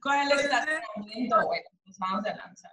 [0.00, 1.60] con el estacionamiento, güey.
[1.84, 2.68] Pues vamos de lanza.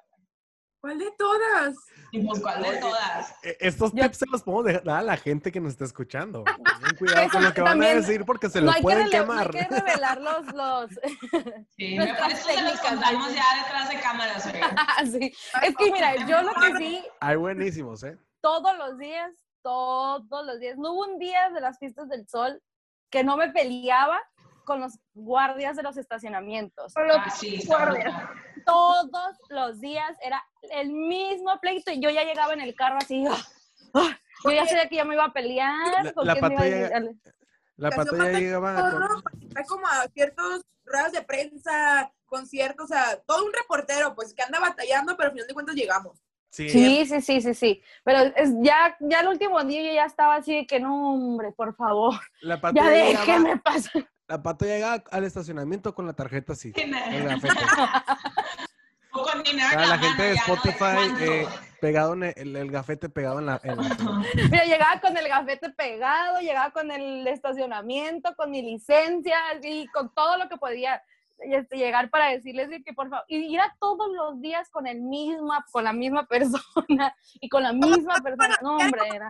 [0.86, 1.76] ¿Cuál de todas?
[2.12, 3.32] Y pues, ¿cuál de todas?
[3.44, 6.44] Eh, Estos Yo- tips se los podemos dejar a la gente que nos está escuchando.
[6.90, 9.18] Ten cuidado con lo que van a decir porque se No los que pueden rele-
[9.18, 9.52] no quemar.
[9.56, 10.46] hay que revelar los...
[10.54, 10.90] los...
[11.76, 13.34] Sí, mejor eso se los contamos ¿no?
[13.36, 14.44] ya detrás de cámaras,
[15.12, 15.34] sí.
[15.64, 18.16] Es que mira, yo lo que sí, Hay buenísimos, ¿eh?
[18.42, 19.32] todos los días,
[19.64, 22.62] todos los días, no hubo un día de las fiestas del sol
[23.10, 24.22] que no me peleaba
[24.66, 26.94] con los guardias de los estacionamientos.
[26.94, 28.14] Con los Ah, sí, guardias.
[28.66, 33.24] Todos los días era el mismo pleito y yo ya llegaba en el carro así.
[33.30, 33.38] ¡ah!
[33.94, 34.18] ¡ah!
[34.44, 36.04] Yo ya sabía que ya me iba a pelear.
[36.04, 37.20] La- la patrulla-.
[37.78, 39.34] La llegaba todo, con...
[39.56, 44.44] Hay como a ciertos ruedas de prensa, conciertos, o sea, todo un reportero, pues que
[44.44, 46.20] anda batallando, pero al final de cuentas llegamos.
[46.50, 47.84] Sí, Sí, sí, sí, sí, sí.
[48.06, 51.52] Pero es, ya, ya el último día yo ya estaba así de que no, hombre,
[51.52, 54.10] por favor, la ya patrulla déjeme pasar.
[54.28, 56.72] La patrulla llegaba al estacionamiento con la tarjeta así.
[56.72, 57.54] Gafete.
[59.18, 60.34] O con dinero Ah, la la gente mano, de.
[60.34, 61.48] Spotify eh,
[61.80, 62.24] pegado en
[62.56, 66.92] el, gafete pegado en la, en la- Mira, llegaba con el gafete pegado, llegaba con
[66.92, 71.02] el estacionamiento, con mi licencia, así, con todo lo que podía
[71.38, 74.86] este, llegar para decirles de que por favor, y ir a todos los días con
[74.86, 78.58] el misma, con la misma persona y con la misma persona.
[78.62, 79.30] No, hombre, era.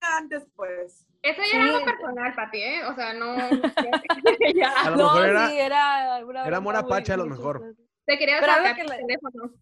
[0.00, 1.06] Antes, pues.
[1.22, 2.84] Eso ya era algo personal, Pati, ¿eh?
[2.86, 3.36] O sea, no...
[4.54, 4.70] ya.
[4.86, 7.74] A lo No, mejor era, sí, era una era amor apache a lo mejor.
[8.06, 9.52] Te quería sacar le- teléfono.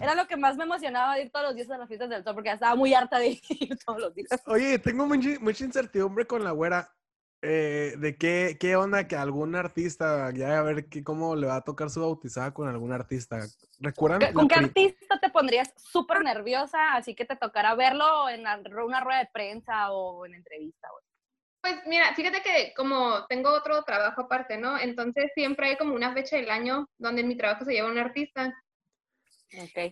[0.00, 2.22] Era lo que más me emocionaba de ir todos los días a las fiestas del
[2.22, 4.28] sol, porque ya estaba muy harta de ir todos los días.
[4.46, 6.94] Oye, tengo mucha, mucha incertidumbre con la güera.
[7.42, 11.56] Eh, de qué, qué onda que algún artista, ya a ver qué, cómo le va
[11.56, 13.40] a tocar su bautizada con algún artista.
[13.78, 14.32] ¿Recuerdan?
[14.32, 19.20] ¿Con qué artista te pondrías súper nerviosa, así que te tocará verlo en una rueda
[19.20, 20.88] de prensa o en entrevista?
[21.60, 24.78] Pues mira, fíjate que como tengo otro trabajo aparte, ¿no?
[24.78, 27.98] Entonces siempre hay como una fecha del año donde en mi trabajo se lleva un
[27.98, 28.52] artista,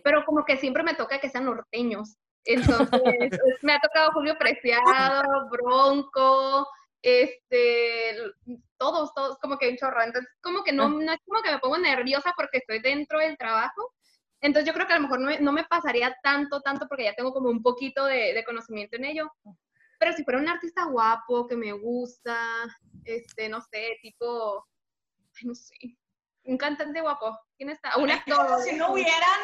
[0.03, 2.15] pero como que siempre me toca que sean norteños.
[2.43, 6.67] Entonces, es- me ha tocado Julio Preciado, Bronco,
[7.01, 8.15] este,
[8.77, 10.01] todos, todos, como que un chorro.
[10.03, 13.37] Entonces, como que no, no es como que me pongo nerviosa porque estoy dentro del
[13.37, 13.93] trabajo.
[14.41, 17.05] Entonces, yo creo que a lo mejor no me, no me pasaría tanto, tanto porque
[17.05, 19.31] ya tengo como un poquito de, de conocimiento en ello.
[19.99, 22.37] Pero si fuera un artista guapo, que me gusta,
[23.03, 24.67] este, no sé, tipo,
[25.39, 25.75] ay, no sé,
[26.43, 27.97] un cantante guapo, ¿quién está?
[27.97, 28.61] Un actor.
[28.61, 29.39] Si no hubieran,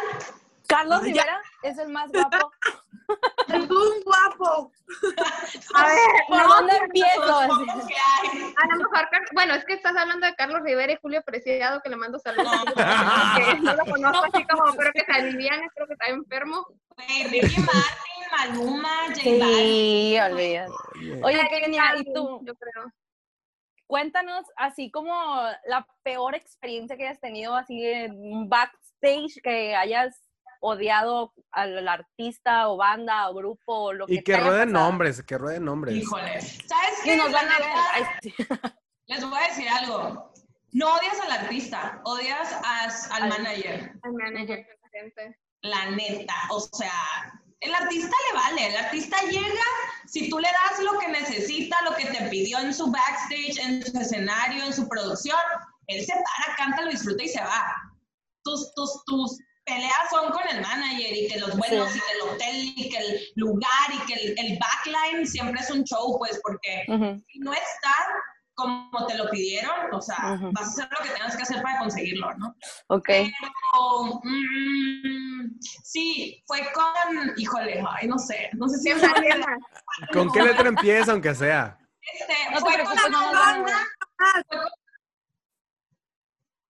[0.68, 1.02] Carlos.
[1.04, 2.52] Rivera es el más guapo.
[3.54, 4.72] Es un guapo.
[5.76, 7.40] A ver, ¿Por no, dónde empiezo?
[7.40, 7.56] A lo
[8.78, 12.20] mejor, bueno, es que estás hablando de Carlos Rivera y Julio Preciado, que le mando
[12.20, 12.52] saludos.
[12.52, 12.74] No.
[13.46, 16.66] que no lo conozco así como, creo que está Viviana, creo que está enfermo.
[16.98, 19.20] Ricky Martin, Maluma, J.
[19.22, 20.72] Sí, olvídate.
[21.24, 22.42] Oye, Kenia, ¿y tú?
[22.44, 22.92] Yo creo.
[23.88, 25.14] Cuéntanos así como
[25.66, 30.20] la peor experiencia que hayas tenido así en backstage que hayas
[30.66, 35.38] odiado al artista o banda o grupo o lo que y que rueden nombres, que
[35.38, 35.94] rueden nombres.
[35.96, 36.40] Híjole.
[36.42, 37.18] ¿Sabes qué?
[37.18, 37.68] nos van a ver.
[37.68, 38.34] neta, Ay, sí.
[39.08, 40.32] Les voy a decir algo.
[40.72, 43.94] No odias al artista, odias as- al Al- manager.
[44.04, 45.38] Al manager, gente.
[45.62, 46.92] La neta, o sea,
[47.60, 49.66] el artista le vale, el artista llega,
[50.08, 53.86] si tú le das lo que necesita, lo que te pidió en su backstage, en
[53.86, 55.38] su escenario, en su producción,
[55.88, 57.76] él se para, canta, lo disfruta y se va.
[58.44, 62.00] Tus, tus, tus peleas son con el manager y que los vuelos Sí.
[62.00, 65.70] y que el hotel y que el lugar y que el, el backline siempre es
[65.72, 67.22] un show, pues porque Ujú.
[67.32, 67.94] si no está
[68.56, 71.80] como te lo pidieron, o sea, vas a hacer lo que tengas que hacer para
[71.80, 72.56] conseguirlo, ¿no?
[72.90, 73.08] Ok.
[73.08, 79.46] Pero, mm, sí, fue con, híjole, ay, no sé, no sé si ¿Qué es.
[80.14, 81.80] ¿Con qué letra empieza, aunque sea?
[82.14, 84.68] este, No fue con una banda, fue con-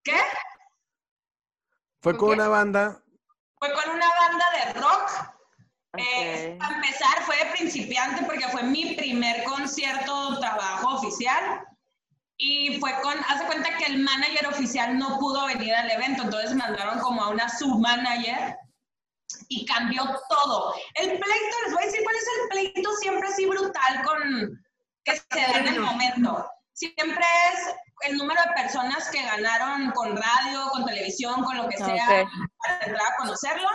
[0.04, 0.18] ¿qué?
[2.04, 3.02] Fue ¿Con una banda.
[3.60, 5.12] Fue con una banda de rock.
[5.96, 6.60] Eh, Ok.
[6.60, 11.66] para empezar, fue de principiante porque fue mi primer concierto trabajo oficial.
[12.38, 16.54] Y fue con, hace cuenta que el manager oficial no pudo venir al evento, entonces
[16.56, 18.58] mandaron como a una submanager
[19.48, 20.74] y cambió todo.
[20.96, 24.66] El pleito, les voy a decir cuál es el pleito siempre así brutal con
[25.06, 26.50] que se da en el momento.
[26.74, 31.78] Siempre es el número de personas que ganaron con radio, con televisión, con lo que
[31.78, 31.88] sea,
[32.24, 32.30] Ok.
[32.66, 33.72] para entrar a conocerlos,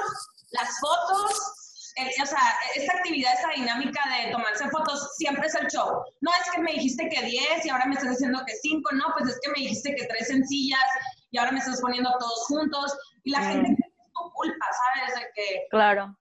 [0.51, 1.55] las fotos,
[1.97, 2.41] eh, o sea,
[2.75, 6.03] esta actividad, esta dinámica de tomarse fotos, siempre es el show.
[6.21, 9.05] No es que me dijiste que 10 y ahora me estás diciendo que 5, no,
[9.17, 10.85] pues es que me dijiste que tres sencillas
[11.31, 13.49] y ahora me estás poniendo todos juntos y la Mm.
[13.53, 15.14] gente es tu culpa, ¿sabes?
[15.17, 16.17] De que Claro.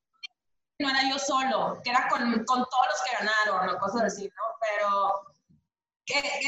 [0.79, 4.23] no era yo solo, que era con, con todos los que ganaron o cosas así,
[4.25, 4.43] ¿no?
[4.61, 5.11] Pero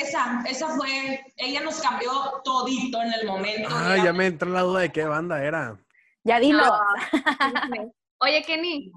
[0.01, 2.11] esa, esa fue, ella nos cambió
[2.43, 3.69] todito en el momento.
[3.71, 5.77] Ah, Era- ya me entró la duda de qué banda era.
[6.23, 6.63] Ya dilo.
[6.65, 7.93] No.
[8.21, 8.91] Oye, Kenny,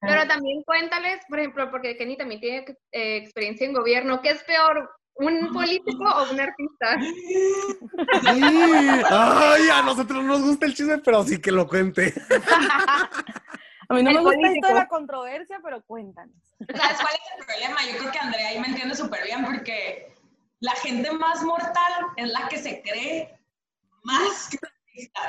[0.00, 4.42] pero también cuéntales, por ejemplo, porque Kenny también tiene eh, experiencia en gobierno, ¿qué es
[4.44, 6.98] peor, un político o un artista?
[9.10, 12.14] Ay, a nosotros no nos gusta el chisme, pero sí que lo cuente.
[13.88, 16.36] A mí no El me gusta esto de la controversia, pero cuéntanos.
[16.58, 17.78] ¿Sabes cuál es el problema?
[17.90, 20.14] Yo creo que Andrea ahí me entiende súper bien porque
[20.60, 23.38] la gente más mortal es la que se cree
[24.02, 25.20] más que artista.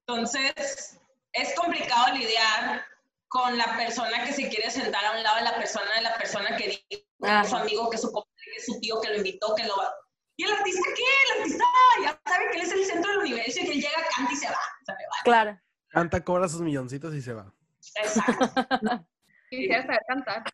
[0.00, 0.98] Entonces,
[1.32, 2.84] es complicado lidiar
[3.28, 6.16] con la persona que se quiere sentar a un lado de la persona, de la
[6.16, 9.16] persona que dijo, es su amigo, que su compadre, que es su tío, que lo
[9.16, 9.92] invitó, que lo va.
[10.36, 11.02] ¿Y el artista qué?
[11.02, 11.64] El artista
[12.02, 14.36] ya sabe que él es el centro del universo y que él llega, canta y
[14.36, 14.60] se va.
[14.86, 15.22] Se me va.
[15.24, 15.60] Claro.
[15.88, 17.52] Canta, cobra sus milloncitos y se va.
[17.96, 19.06] Exacto.
[19.50, 20.44] Quisiera saber cantar.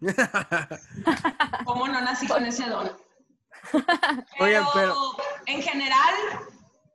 [1.64, 2.96] ¿Cómo no nací con ese don?
[4.40, 4.94] Oigan, pero-
[5.46, 6.14] en general,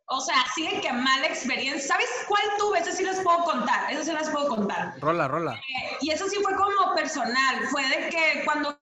[0.08, 1.94] o sea, sí de que mala experiencia.
[1.96, 2.80] ¿Sabes cuál tuve?
[2.80, 3.92] Esa sí les puedo contar.
[3.92, 4.94] Esa sí las puedo contar.
[5.00, 5.54] rola, rola.
[5.56, 7.66] Eh, y eso sí fue como personal.
[7.70, 8.78] Fue de que cuando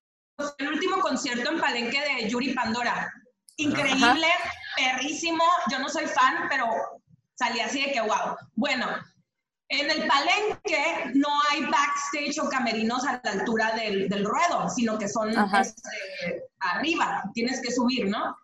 [0.58, 3.12] el último concierto en Palenque de Yuri Pandora.
[3.58, 4.28] Increíble,
[4.76, 5.44] perrísimo.
[5.72, 6.68] Yo no soy fan, pero
[7.36, 8.36] salí así de que wow.
[8.56, 8.88] Bueno,
[9.72, 14.98] en el palenque no hay backstage o camerinos a la altura del, del ruedo, sino
[14.98, 18.36] que son este, arriba, tienes que subir, ¿no?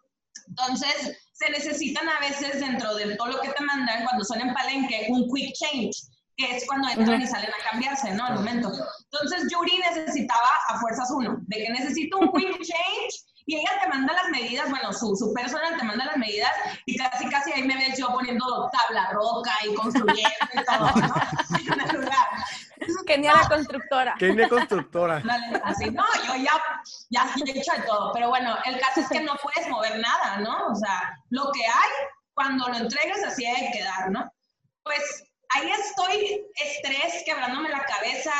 [0.48, 4.54] Entonces, se necesitan a veces dentro de todo lo que te mandan, cuando son en
[4.54, 5.98] palenque, un quick change,
[6.38, 8.26] que es cuando entran y salen a cambiarse, ¿no?
[8.26, 8.72] Al momento.
[9.12, 13.88] Entonces, Yuri necesitaba a fuerzas uno, de que necesito un quick change y ella te
[13.88, 16.52] manda las medidas, bueno, su, su personal te manda las medidas
[16.86, 21.14] y casi casi ahí me ves yo poniendo tabla roca y construyendo y todo, ¿no?
[21.74, 22.28] En el lugar.
[23.06, 24.16] Kenia la constructora.
[24.20, 25.22] Kenia Constructora.
[25.26, 26.52] Dale, así, no, yo ya,
[27.10, 30.40] ya he hecho de todo, pero bueno, el caso es que no puedes mover nada,
[30.40, 30.68] ¿no?
[30.68, 31.92] O sea, lo que hay,
[32.34, 34.30] cuando lo entregues, así hay que quedar, ¿no?
[34.84, 35.24] Pues
[35.56, 38.34] ahí estoy, estrés, quebrándome la cabeza,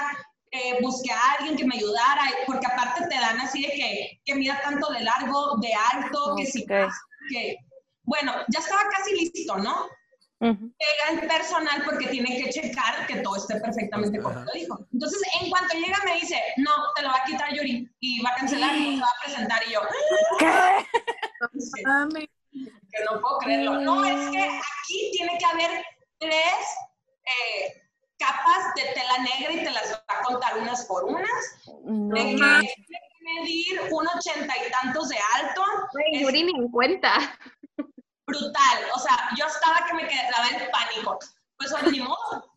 [0.52, 4.36] eh, busqué a alguien que me ayudara, porque aparte te dan así de que, que
[4.36, 7.58] mira tanto de largo, de alto, que si que...
[8.04, 9.88] Bueno, ya estaba casi listo, ¿no?
[10.40, 14.80] Llega el personal porque tiene que checar que todo esté perfectamente como lo dijo.
[14.94, 18.30] Entonces, en cuanto llega, me dice, no, te lo va a quitar Yuri y va
[18.30, 19.62] a cancelar y no se va a presentar.
[19.68, 19.82] Y yo,
[20.40, 20.46] ¿Qué?
[21.42, 22.30] "Entonces, Mami.
[22.52, 23.82] que no puedo creerlo.
[23.82, 25.84] No, es que aquí tiene que haber
[26.20, 26.64] tres
[27.26, 27.87] eh,
[28.18, 31.30] capas de tela negra y te las va a contar unas por unas.
[31.84, 35.64] No De tiene que medir un ochenta y tantos de alto.
[35.94, 37.14] Güey, Es- ni en cuenta.
[38.26, 38.78] brutal.
[38.96, 41.20] O sea, yo estaba que me quedaba en pánico.
[41.58, 42.54] Pues oye, ni modo.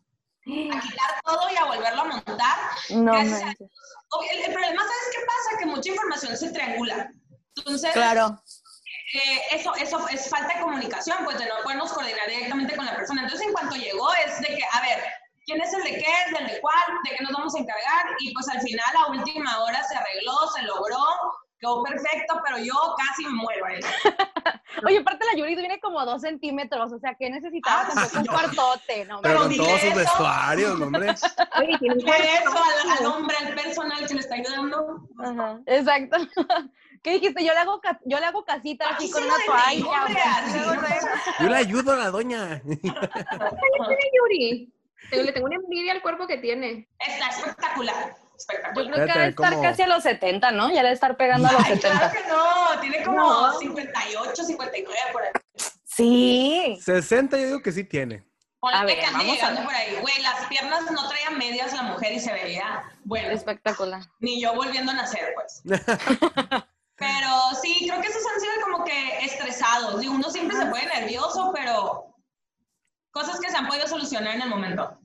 [0.73, 2.57] A quitar todo y a volverlo a montar.
[2.89, 5.57] No a el problema, ¿sabes qué pasa?
[5.59, 7.09] Que mucha información se triangula.
[7.55, 8.41] Entonces, Claro.
[9.13, 12.95] eh, eso, eso es falta de comunicación, pues de no podernos coordinar directamente con la
[12.95, 13.21] persona.
[13.21, 15.03] Entonces, en cuanto llegó, es de que, a ver,
[15.45, 16.37] ¿quién es el de qué?
[16.37, 16.75] ¿Del de cuál?
[17.09, 18.05] ¿De qué nos vamos a encargar?
[18.19, 20.97] Y pues al final, a última hora, se arregló, se logró,
[21.59, 23.67] quedó perfecto, pero yo casi me muero.
[23.69, 23.79] ¿eh?
[24.85, 28.31] Oye, aparte la Yuri viene como dos centímetros, o sea, que necesitaba Ah, un no.
[28.31, 29.21] cuartote, ¿no?
[29.21, 31.07] Pero todos sus vestuarios, ¿no, hombre.
[31.59, 35.07] Oye, tiene eso al, al hombre, al personal que le está ayudando.
[35.19, 36.17] Ajá, exacto.
[37.03, 37.43] ¿Qué dijiste?
[37.43, 40.45] Yo le hago, yo le hago casita así con una toalla.
[41.39, 42.61] Yo le ayudo a la doña.
[42.63, 44.73] tiene Yuri?
[45.11, 46.87] Tengo- Le tengo una envidia al cuerpo que tiene.
[46.99, 48.15] Está espectacular.
[48.15, 48.93] Yo Espectacular.
[48.93, 50.69] creo que debe estar como- casi a los 70, ¿no?
[50.71, 52.09] Ya debe estar pegando a los Ay, 70.
[52.11, 53.59] claro que no, tiene como No.
[53.59, 55.31] 58, 59 por ahí.
[55.85, 56.79] Sí.
[56.81, 58.23] 60 yo digo que sí tiene.
[58.59, 59.65] Ponle A ver, que ande vamos a llegando ver.
[59.67, 59.95] por ahí.
[60.01, 64.01] Güey, las piernas no traían medias la mujer y se veía, bueno, Espectacular.
[64.19, 65.61] ni yo volviendo a nacer, pues.
[66.95, 67.29] Pero
[67.61, 69.99] sí, creo que esos han sido como que estresados.
[69.99, 72.10] Digo, uno siempre se pone nervioso, pero
[73.11, 74.97] cosas que se han podido solucionar en el momento.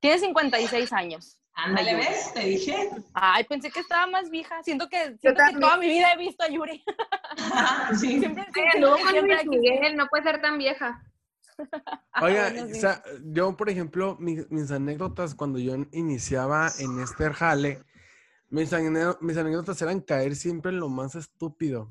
[0.00, 1.38] Tiene 56 años.
[1.54, 1.94] Ándale.
[1.96, 2.32] ¿ves?
[2.34, 2.90] Te dije.
[3.14, 4.62] Ay, pensé que estaba más vieja.
[4.62, 6.84] Siento que, siento que toda mi vida he visto a Yuri.
[7.98, 8.18] sí.
[8.20, 11.02] Siempre, con siempre aquí- Miguel, no puede ser tan vieja.
[12.20, 12.58] Oiga, sí.
[12.60, 17.82] o sea, yo, por ejemplo, mi- mis anécdotas cuando yo iniciaba en este jale,
[18.50, 21.90] mis anécdotas eran caer siempre en lo más estúpido.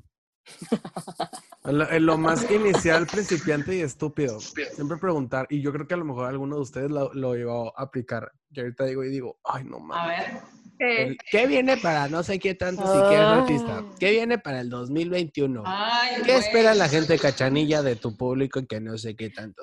[1.64, 4.38] Lo, en lo más inicial, principiante y estúpido.
[4.40, 7.52] Siempre preguntar, y yo creo que a lo mejor alguno de ustedes lo, lo iba
[7.76, 8.30] a aplicar.
[8.54, 10.32] Que ahorita digo y digo, ay, no A mames.
[10.32, 10.42] ver.
[10.78, 13.38] Eh, El- ¿Qué viene para no sé qué tanto si quieres Ah.
[13.40, 13.82] artista?
[13.98, 15.62] ¿Qué viene para el 2021?
[15.66, 16.44] Ay, ¿Qué güey.
[16.44, 19.62] espera la gente cachanilla de tu público que no sé qué tanto?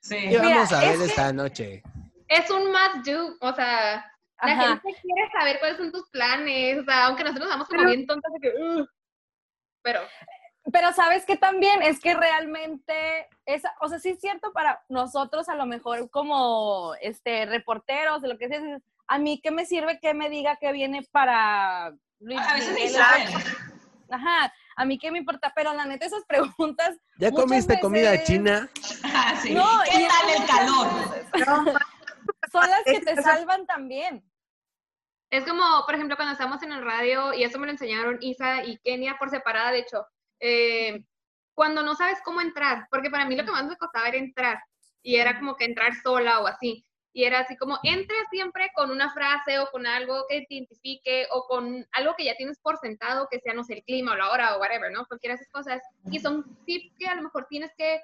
[0.00, 0.16] Sí.
[0.30, 1.82] ¿Qué vamos Mira, a ver es que- esta noche?
[2.28, 3.96] es un must do, o sea,
[4.42, 4.62] la Ajá.
[4.80, 8.06] gente quiere saber cuáles son tus planes, o sea, aunque nosotros vamos como Pero- bien
[8.06, 8.88] tontas de que, "Ugh".
[9.84, 10.00] Pero
[10.72, 15.48] Pero sabes que también es que realmente, esa, o sea, sí es cierto para nosotros
[15.50, 19.66] a lo mejor como este reporteros de lo que sea, dices, a mí qué me
[19.66, 23.28] sirve que me diga que viene para Luis A veces ni saben.
[24.10, 28.26] Ajá, a mí qué me importa, pero la neta esas preguntas ¿Ya comiste comida veces-
[28.26, 28.68] china?
[29.04, 29.52] Ah, sí.
[29.52, 30.88] No, ¿Qué tal el calor?
[31.10, 31.64] veces No,
[32.50, 34.24] son las que te salvan también.
[35.36, 38.64] Es como, por ejemplo, cuando estamos en el radio, y eso me lo enseñaron Isa
[38.64, 40.06] y Kenia por separada, de hecho,
[40.38, 41.04] eh,
[41.54, 44.62] cuando no sabes cómo entrar, porque para mí lo que más me costaba era entrar,
[45.02, 46.84] y era como que entrar sola o así.
[47.12, 51.26] Y era así como, entra siempre con una frase o con algo que te identifique
[51.30, 54.16] o con algo que ya tienes por sentado, que sea, no sé, el clima o
[54.16, 55.06] la hora o whatever, ¿no?
[55.06, 55.82] Cualquiera de esas cosas.
[56.10, 58.00] Y son tips que a lo mejor tienes que,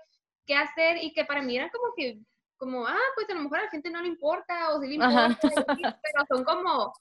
[0.47, 2.19] que hacer y que para mí eran como que,
[2.57, 4.95] como, ah, pues a lo mejor a la gente no le importa o sí le
[4.95, 5.39] importa,
[6.03, 6.93] pero son como,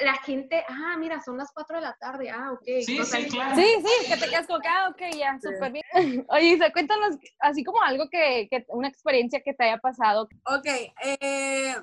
[0.00, 2.64] la gente, ah, mira, son las 4 de la tarde, ah, ok.
[2.84, 3.56] Sí, O sea, sí, claro.
[3.56, 5.84] Sí, sí, que te quedas que, ah, ok, ya, súper bien.
[6.28, 10.28] Oye, Isa, cuéntanos así como algo que, que, una experiencia que te haya pasado.
[10.46, 11.74] Ok, eh,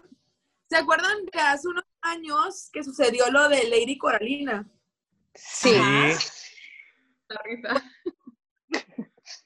[0.69, 4.69] ¿se acuerdan que hace unos años que sucedió lo de Lady Coralina?
[5.33, 5.73] Sí.
[5.73, 7.83] la risa.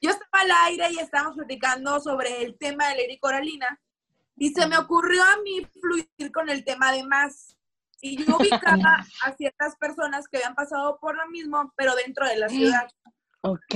[0.00, 3.80] Yo estaba al aire y estábamos platicando sobre el tema de Lady Coralina
[4.36, 7.56] y se me ocurrió a mí fluir con el tema de más.
[8.00, 12.36] Y yo ubicaba a ciertas personas que habían pasado por lo mismo, pero dentro de
[12.36, 12.88] la ciudad.
[13.42, 13.74] Ok.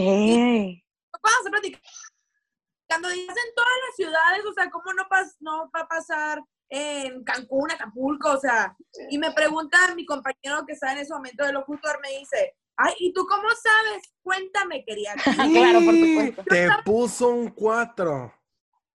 [1.21, 5.81] Cuando se platicando, dices en todas las ciudades, o sea, ¿cómo no, pas no va
[5.81, 8.33] a pasar en Cancún, Acapulco?
[8.33, 8.77] O sea,
[9.09, 12.95] y me pregunta mi compañero que está en ese momento del locutor, me dice, ay,
[12.99, 14.13] ¿y tú cómo sabes?
[14.23, 15.15] Cuéntame, quería.
[15.53, 16.43] Claro, por supuesto.
[16.45, 18.40] Te puso un 4.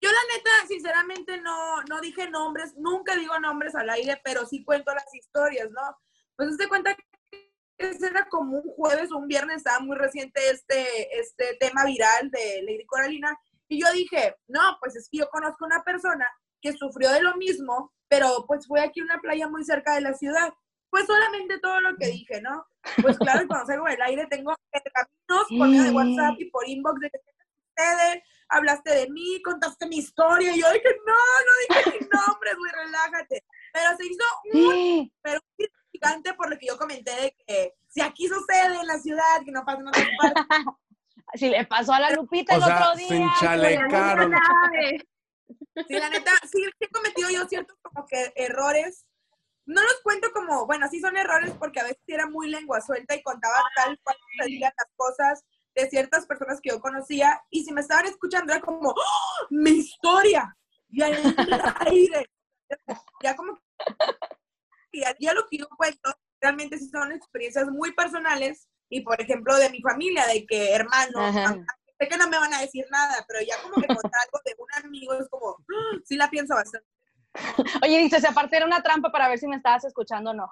[0.02, 4.64] Yo la neta, sinceramente, no, no dije nombres, nunca digo nombres al aire, pero sí
[4.64, 5.98] cuento las historias, ¿no?
[6.36, 7.04] Pues se cuenta que
[7.78, 12.62] era como un jueves o un viernes, estaba muy reciente este, este tema viral de
[12.64, 13.38] Lady Coralina,
[13.68, 16.28] y yo dije, no, pues es que yo conozco una persona
[16.62, 20.02] que sufrió de lo mismo, pero pues fue aquí a una playa muy cerca de
[20.02, 20.54] la ciudad.
[20.90, 22.66] Pues solamente todo lo que dije, ¿no?
[23.02, 26.68] Pues claro, y cuando salgo del aire tengo pergaminos por medio de WhatsApp y por
[26.68, 28.24] inbox de que ¿qué te sucede?
[28.50, 32.72] Hablaste de mí, contaste mi historia, y yo dije, no, no dije ni nombres, güey,
[32.72, 33.44] relájate.
[33.74, 34.24] Pero se hizo
[34.54, 38.88] un, pero un gigante por lo que yo comenté de que si aquí sucede en
[38.88, 40.46] la ciudad, que no pasa en otras partes.
[41.34, 43.08] Si le pasó a la Lupita O el sea, otro día.
[43.08, 44.32] sin pues, chalecaron.
[44.32, 45.08] Sabe.
[45.88, 49.06] Sí, la neta, sí, he cometido yo ciertos como que errores.
[49.66, 53.16] No los cuento como, bueno, sí son errores porque a veces era muy lengua suelta
[53.16, 55.44] y contaba tal cual sucedían las cosas
[55.76, 59.48] de ciertas personas que yo conocía y si me estaban escuchando era como, ¡Oh!
[59.50, 60.56] mi historia,
[60.90, 61.14] y al
[61.92, 62.30] aire.
[63.22, 63.60] Ya como
[64.92, 69.20] que ya, ya lo que yo cuento realmente sí son experiencias muy personales y por
[69.20, 71.36] ejemplo de mi familia, de que hermanos,
[72.00, 74.56] sé que no me van a decir nada, pero ya como que contar algo de
[74.58, 75.98] un amigo es como, ¡Ah!
[76.06, 76.88] sí la pienso bastante.
[77.84, 80.50] Oye, dices, aparte era una trampa para ver si me estabas escuchando o no.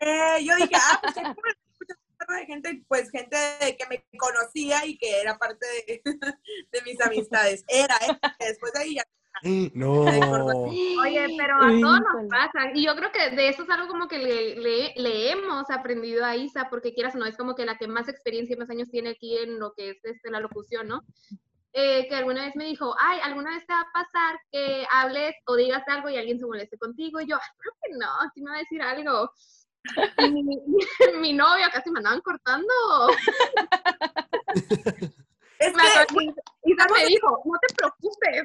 [0.00, 1.14] Eh, yo dije, ah, pues
[2.28, 6.02] de gente, pues gente de- que me conocía y que era parte de,
[6.72, 7.64] de mis amistades.
[7.68, 8.18] Era, ¿eh?
[8.40, 9.02] Después de ahí ya.
[9.74, 10.04] No.
[11.00, 12.70] Oye, pero a todos nos pasa.
[12.74, 16.24] Y yo creo que de eso es algo como que le, le- le hemos aprendido
[16.24, 18.70] a Isa, porque quieras o no, es como que la que más experiencia y más
[18.70, 21.02] años tiene aquí en lo que es este, la locución, ¿no?
[21.72, 25.34] Eh, que alguna vez me dijo, ay, ¿alguna vez te va a pasar que hables
[25.46, 27.18] o digas algo y alguien se moleste contigo?
[27.20, 29.30] Y yo, "Ay, creo que no, sí me va a decir algo.
[30.18, 30.42] Y mi,
[31.20, 32.72] mi novio casi me andaban cortando.
[35.62, 38.42] Es Me que, Isa me dijo, no te preocupes.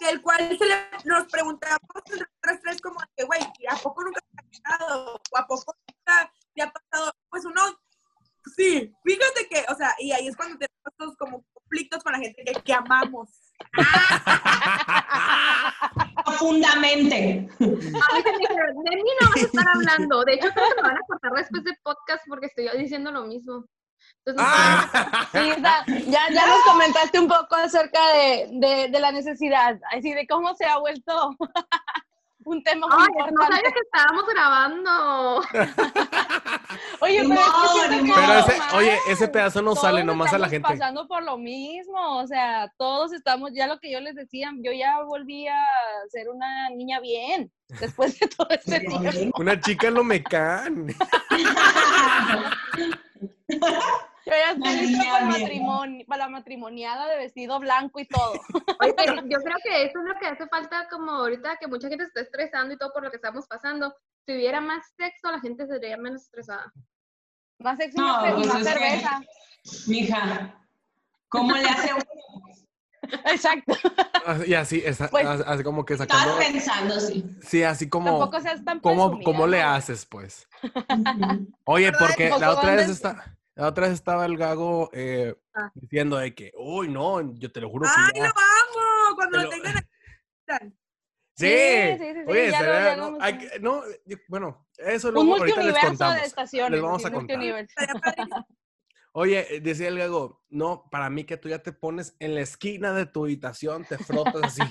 [0.00, 0.74] el cual se le,
[1.04, 5.20] nos preguntamos nosotras tres como que, güey, ¿y ¿a poco nunca te ha pasado?
[5.30, 7.12] ¿O a poco nunca te ha pasado?
[7.30, 7.62] Pues uno,
[8.56, 12.18] sí, fíjate que, o sea, y ahí es cuando tenemos estos como conflictos con la
[12.18, 13.28] gente que, que amamos.
[16.24, 17.48] Profundamente.
[17.58, 20.24] De mí no vas a estar hablando.
[20.24, 23.24] De hecho, creo que me van a cortar después del podcast porque estoy diciendo lo
[23.24, 23.64] mismo.
[24.24, 25.28] Entonces, Ah.
[25.32, 30.12] Sí, Isa, ya, ya nos comentaste un poco acerca de, de, de la necesidad, así
[30.12, 31.36] de cómo se ha vuelto
[32.46, 33.56] un tema muy ay, no importante.
[33.56, 35.40] sabía que estábamos grabando.
[37.00, 37.34] Oye, es que.
[38.14, 40.80] Pero no ese, oye, ese pedazo no sale nomás a la estamos gente.
[40.80, 44.72] pasando por lo mismo, o sea, todos estamos, ya lo que yo les decía, yo
[44.72, 45.58] ya volví a
[46.08, 49.40] ser una niña bien, después de todo este tiempo.
[49.40, 50.86] Una chica lo mecan.
[54.26, 55.40] Yo ya estoy Una lista niña para, bien.
[55.42, 58.32] matrimonio, para la matrimoniada de vestido blanco y todo.
[58.80, 58.94] Oye,
[59.28, 62.08] yo creo que eso es lo que hace falta como ahorita que mucha gente se
[62.08, 63.94] está estresando y todo por lo que estamos pasando.
[64.26, 66.72] Si hubiera más sexo, la gente sería menos estresada.
[67.60, 69.20] Más sexy No, y pues más es que- cerveza.
[69.86, 70.60] Mija,
[71.28, 72.04] ¿cómo le hace uno?
[73.26, 73.74] Exacto.
[74.44, 76.36] Y así, esa- Pues- así como que Estás sacando.
[76.38, 77.24] pensando, sí.
[77.42, 78.18] Sí, así como.
[78.18, 80.48] Tampoco seas tan ¿Cómo, presumida, cómo le haces, pues?
[81.64, 85.70] Oye, Pero, porque la otra vez está, la otra vez estaba el gago eh, Ah.
[85.74, 88.30] diciendo de que, uy, no, yo te lo juro ¡Ay, que lo ya.
[88.30, 89.16] amo!
[89.16, 89.74] Cuando Te lo lo- tengan.
[91.38, 93.58] Sí, Sí, sí, sí, sí, Oye, ya lo- estaría- ya no, lo hay hemos- que-
[93.60, 96.14] no, yo- bueno, eso Un ahorita les contamos.
[96.16, 96.70] de estaciones.
[96.70, 97.36] Les vamos a contar.
[99.18, 102.42] Oye, eh, decía el gago, no, para mí que tú ya te pones en la
[102.42, 104.62] esquina de tu habitación, te frotas así.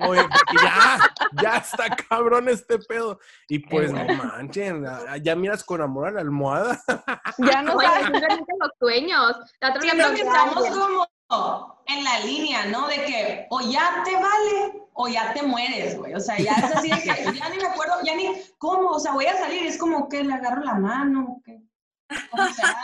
[0.00, 0.26] Oye,
[0.60, 0.98] ya,
[1.40, 3.20] ya está cabrón este pedo.
[3.46, 6.82] Y pues no manchen, ah, ya miras con amor a la almohada.
[7.38, 8.06] Ya no sabes.
[8.06, 9.36] simplemente los sueños.
[9.60, 10.66] La otra me que estamos
[11.28, 12.88] como en la línea, ¿no?
[12.88, 16.12] De que o ya te vale o ya te mueres, güey.
[16.14, 17.06] O sea, ya es así de que
[17.38, 18.88] ya ni me acuerdo, ya ni, ¿cómo?
[18.88, 21.69] O sea, voy a salir, es como que le agarro la mano, ¿qué?
[22.32, 22.76] O sea,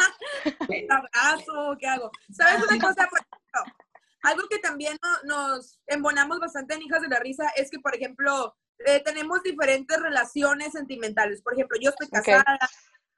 [0.68, 2.11] un abrazo, ¿qué hago?
[2.33, 3.09] ¿Sabes una cosa?
[4.22, 5.22] Algo que también no-
[5.53, 10.01] nos embonamos bastante en Hijas de la Risa es que, por ejemplo, eh, tenemos diferentes
[10.01, 11.43] relaciones sentimentales.
[11.43, 12.59] Por ejemplo, yo estoy casada,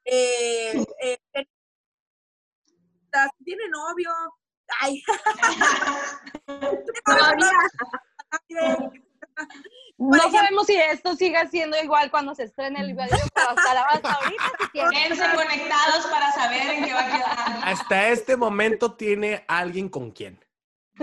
[0.05, 1.17] eh, eh,
[3.43, 4.11] tiene novio,
[4.81, 5.01] ay,
[7.05, 7.51] Todavía.
[9.99, 13.73] No ejemplo- sabemos si esto siga siendo igual cuando se estrene el video, pero hasta,
[13.73, 14.91] la, hasta ahorita si quieres.
[14.91, 17.59] quédense conectados para saber en qué va a quedar.
[17.65, 20.39] Hasta este momento tiene alguien con quien.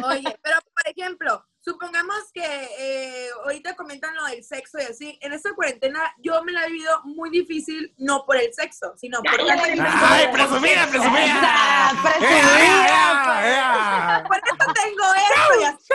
[0.02, 2.42] Oye, pero por ejemplo, supongamos que
[2.78, 5.18] eh, ahorita comentan lo del sexo y así.
[5.20, 9.20] En esta cuarentena yo me la he vivido muy difícil, no por el sexo, sino
[9.22, 11.92] por, ¡Ay, presumida, presumida!
[12.02, 15.92] Presumida, por eso tengo esto y así.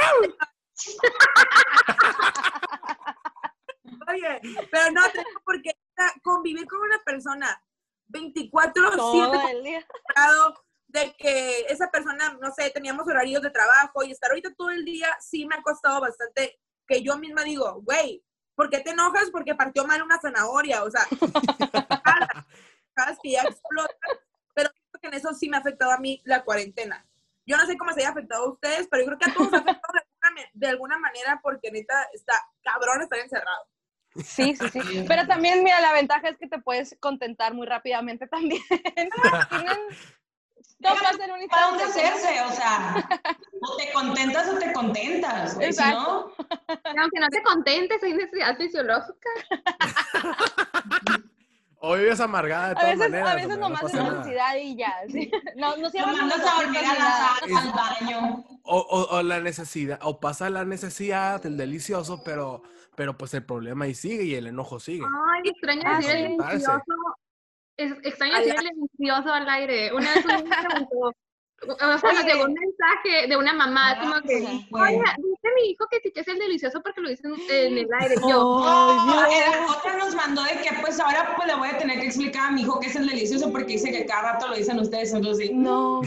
[4.11, 4.41] Oye,
[4.71, 5.71] pero no, tengo porque
[6.23, 7.61] convivir con una persona
[8.07, 9.87] 24 todo el día.
[10.87, 14.83] de que esa persona, no sé, teníamos horarios de trabajo y estar ahorita todo el
[14.83, 18.21] día sí me ha costado bastante que yo misma digo, güey,
[18.55, 19.29] ¿por qué te enojas?
[19.31, 21.05] Porque partió mal una zanahoria, o sea,
[22.95, 23.95] sabes que ya explota,
[24.53, 24.69] pero
[25.01, 27.05] que en eso sí me ha afectado a mí la cuarentena.
[27.45, 29.53] Yo no sé cómo se haya afectado a ustedes, pero yo creo que a todos
[29.53, 32.33] ha afectado de alguna, me- de alguna manera porque neta está
[32.63, 33.65] cabrón estar encerrado.
[34.15, 35.05] Sí, sí, sí.
[35.07, 38.61] Pero también, mira, la ventaja es que te puedes contentar muy rápidamente también.
[39.49, 42.41] Tienen- pasa en un ¿Para dónde hacerse?
[42.41, 42.95] O sea,
[43.61, 45.57] o te contentas o te contentas.
[45.57, 46.33] Si Exacto.
[46.37, 49.29] no, Aunque no te contentes, hay necesidad fisiológica.
[51.83, 53.31] O vives amargada de A todas veces, maneras.
[53.31, 54.93] a veces hombre, no nomás es necesidad y ya.
[55.09, 55.31] ¿sí?
[55.55, 58.45] No, no cierras mandas los a dormir a la al baño.
[58.63, 62.61] O, o- o la necesidad, o pasa la necesidad del delicioso, pero,
[62.95, 65.03] pero pues el problema ahí sigue y el enojo sigue.
[65.33, 66.83] Ay, extraño Ah, decir el delicioso.
[67.77, 69.91] Es, extraño decir el delicioso al aire.
[69.93, 71.13] Una vez un niño me preguntó,
[71.93, 74.81] O sea, llegó un mensaje de una mamá, como que, sí, fue.
[74.81, 74.99] oye,
[75.41, 78.15] dice mi hijo que sí que es el delicioso porque lo dicen en el aire.
[78.27, 81.99] Yo, Oh, era- otra nos mandó de que pues ahora pues le voy a tener
[81.99, 84.55] que explicar a mi hijo que es el delicioso porque dice que cada rato lo
[84.55, 85.53] dicen ustedes, entonces sí.
[85.53, 86.01] No.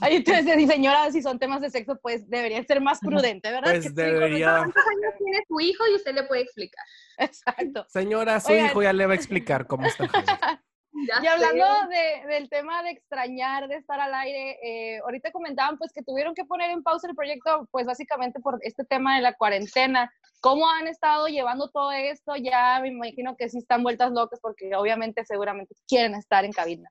[0.00, 3.70] Ay, entonces, señora, si son temas de sexo, pues debería ser más prudente, ¿verdad?
[3.72, 4.56] Pues debería.
[4.58, 5.84] ¿cuántos años tiene su hijo?
[5.90, 6.84] Y usted le puede explicar.
[7.18, 7.86] Exacto.
[7.88, 8.66] Señora, su Oigan.
[8.66, 10.06] hijo ya le va a explicar cómo está.
[11.06, 15.76] Ya Y hablando de- del tema de extrañar, de estar al aire, eh, ahorita comentaban
[15.76, 19.22] pues que tuvieron que poner en pausa el proyecto, pues básicamente por este tema de
[19.22, 20.10] la cuarentena.
[20.40, 22.36] ¿Cómo han estado llevando todo esto?
[22.36, 26.88] Ya me imagino que sí están vueltas locas porque obviamente seguramente quieren estar en cabina.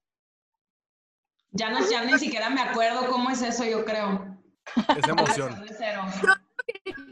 [1.52, 4.38] Ya, no, ya ni siquiera me acuerdo cómo es eso, yo creo.
[4.98, 5.66] Esa emoción.
[5.66, 5.74] De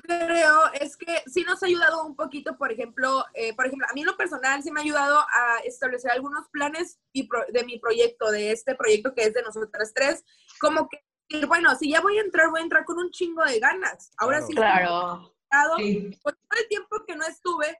[0.04, 3.94] creo es que sí nos ha ayudado un poquito, por ejemplo, eh, por ejemplo, a
[3.94, 7.64] mí en lo personal sí me ha ayudado a establecer algunos planes y pro- de
[7.64, 10.24] mi proyecto, de este proyecto que es de nosotras tres,
[10.60, 11.04] como que,
[11.46, 14.12] bueno, si ya voy a entrar, voy a entrar con un chingo de ganas.
[14.18, 14.48] Ahora Claro.
[14.48, 15.36] sí, Claro.
[15.52, 16.20] dado, Sí.
[16.24, 17.80] por todo el tiempo que no estuve,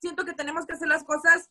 [0.00, 1.50] siento que tenemos que hacer las cosas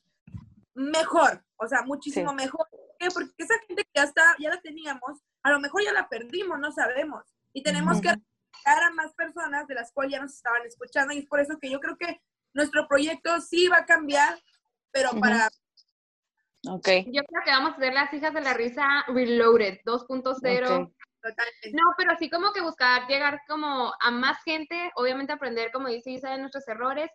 [0.73, 2.35] mejor, o sea, muchísimo Sí.
[2.35, 2.67] mejor.
[3.13, 6.59] Porque esa gente que ya está, ya la teníamos, a lo mejor ya la perdimos,
[6.59, 7.23] no sabemos.
[7.53, 8.09] Y tenemos que
[8.51, 11.57] reclutar a más personas de las cuales ya nos estaban escuchando y es por eso
[11.59, 12.21] que yo creo que
[12.53, 14.39] nuestro proyecto sí va a cambiar,
[14.91, 15.49] pero para
[16.67, 16.87] Ok.
[17.05, 20.03] Yo creo que vamos a hacer las hijas de la risa Reloaded 2.0.
[20.05, 20.93] Ok.
[21.21, 21.71] totalmente.
[21.71, 26.11] No, pero sí como que buscar llegar como a más gente, obviamente aprender, como dice
[26.11, 27.09] Isa, de nuestros errores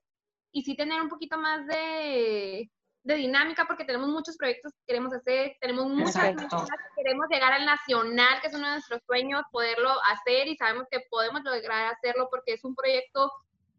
[0.51, 2.71] y sí tener un poquito más de,
[3.05, 6.43] de dinámica porque tenemos muchos proyectos que queremos hacer, tenemos muchas Exacto.
[6.43, 10.87] metas, queremos llegar al nacional, que es uno de nuestros sueños, poderlo hacer y sabemos
[10.91, 13.31] que podemos lograr hacerlo porque es un proyecto,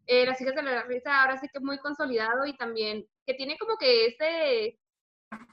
[0.06, 3.58] eh, las hijas de la risa ahora sí que muy consolidado y también que tiene
[3.58, 4.78] como que ese,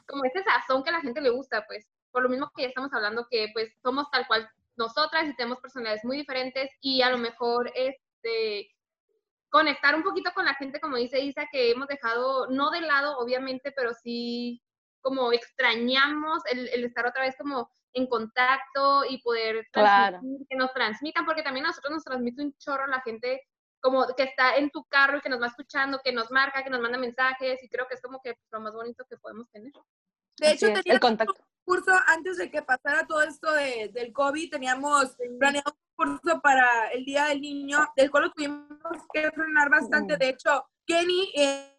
[0.06, 2.68] como ese sazón que a la gente le gusta, pues por lo mismo que ya
[2.68, 4.46] estamos hablando que pues somos tal cual
[4.76, 8.70] nosotras y tenemos personalidades muy diferentes y a lo mejor este
[9.52, 13.18] conectar un poquito con la gente, como dice Isa, que hemos dejado, no de lado,
[13.18, 14.62] obviamente, pero sí
[15.02, 20.18] como extrañamos el, el estar otra vez como en contacto y poder Claro.
[20.18, 23.42] transmitir, que nos transmitan, porque también a nosotros nos transmite un chorro la gente
[23.80, 26.70] como que está en tu carro y que nos va escuchando, que nos marca, que
[26.70, 29.72] nos manda mensajes y creo que es como que lo más bonito que podemos tener.
[30.38, 31.44] De Así hecho, es, tenía el contacto.
[31.64, 36.88] Curso antes de que pasara todo esto de- del COVID, teníamos planeado un curso para
[36.92, 38.66] el Día del Niño, del cual lo tuvimos
[39.12, 40.16] que frenar bastante.
[40.16, 41.78] De hecho, Kenny, eh,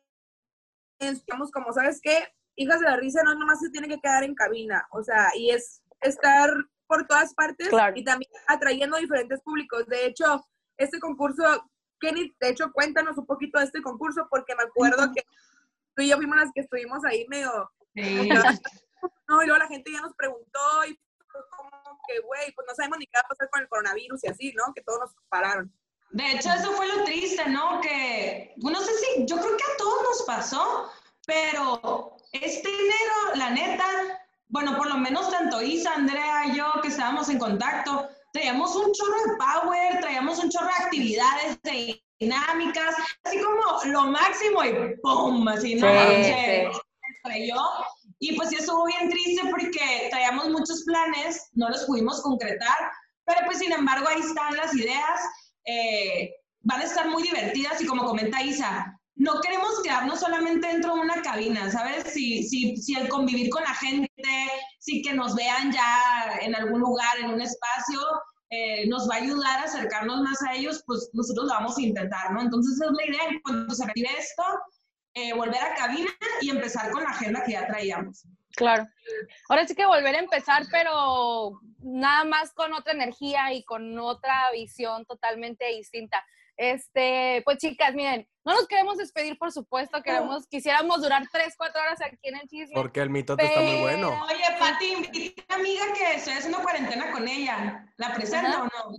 [1.00, 2.28] estamos como, ¿sabes qué?
[2.56, 5.50] Hijas de la risa no nomás se tiene que quedar en cabina, o sea, y
[5.50, 6.50] es estar
[6.88, 7.94] por todas partes Claro.
[7.96, 9.86] y también atrayendo diferentes públicos.
[9.88, 10.46] De hecho,
[10.78, 11.44] este concurso,
[12.00, 15.24] Kenny, de hecho, cuéntanos un poquito de este concurso, porque me acuerdo que
[15.96, 18.28] tú y yo fuimos las que estuvimos ahí medio Sí.
[19.28, 20.99] No, y luego la gente ya nos preguntó y
[21.32, 24.24] fue como que, güey, pues no sabemos ni qué va a pasar con el coronavirus
[24.24, 24.74] y así, ¿no?
[24.74, 25.74] Que todos nos pararon.
[26.12, 27.82] De hecho, eso fue lo triste, ¿no?
[27.82, 30.91] Que, no sé si, yo creo que a todos nos pasó,
[31.26, 33.86] pero este enero, la neta,
[34.47, 38.93] bueno, por lo menos tanto Isa, Andrea y yo, que estábamos en contacto, traíamos un
[38.93, 44.95] chorro de power, traíamos un chorro de actividades, de dinámicas, así como lo máximo y
[45.01, 45.47] ¡pum!
[45.47, 45.88] Así, ¿no?
[45.88, 46.80] Sí, Se sí.
[47.16, 47.62] estrelló.
[48.24, 52.78] Y pues sí estuvo bien triste porque traíamos muchos planes, no los pudimos concretar,
[53.26, 55.20] pero pues sin embargo ahí están las ideas,
[55.66, 60.96] eh, van a estar muy divertidas y como comenta Isa, no queremos quedarnos solamente dentro
[60.96, 62.14] de una cabina, ¿sabes?
[62.14, 64.08] Si, si, si el convivir con la gente,
[64.80, 68.00] si que nos vean ya en algún lugar, en un espacio,
[68.52, 71.82] eh, nos va a ayudar a acercarnos más a ellos, pues nosotros lo vamos a
[71.82, 72.42] intentar, ¿no?
[72.42, 74.44] Entonces esa es la idea, cuando se retire esto,
[75.14, 76.09] eh, volver a cabina
[76.41, 78.26] y empezar con la agenda que ya traíamos.
[78.55, 78.88] Claro.
[79.49, 84.51] Ahora sí que volver a empezar, pero nada más con otra energía y con otra
[84.51, 86.24] visión totalmente distinta.
[86.55, 91.82] Este, pues chicas, miren, no nos queremos despedir, por supuesto, queremos, quisiéramos durar tres, cuatro
[91.82, 92.76] horas aquí en el chisme.
[92.76, 94.09] Porque el mitote está muy bueno.
[94.26, 97.91] Oye, Pati, invita a una amiga que estoy haciendo cuarentena con ella.
[97.97, 98.70] ¿La presento Ajá.
[98.86, 98.97] o no?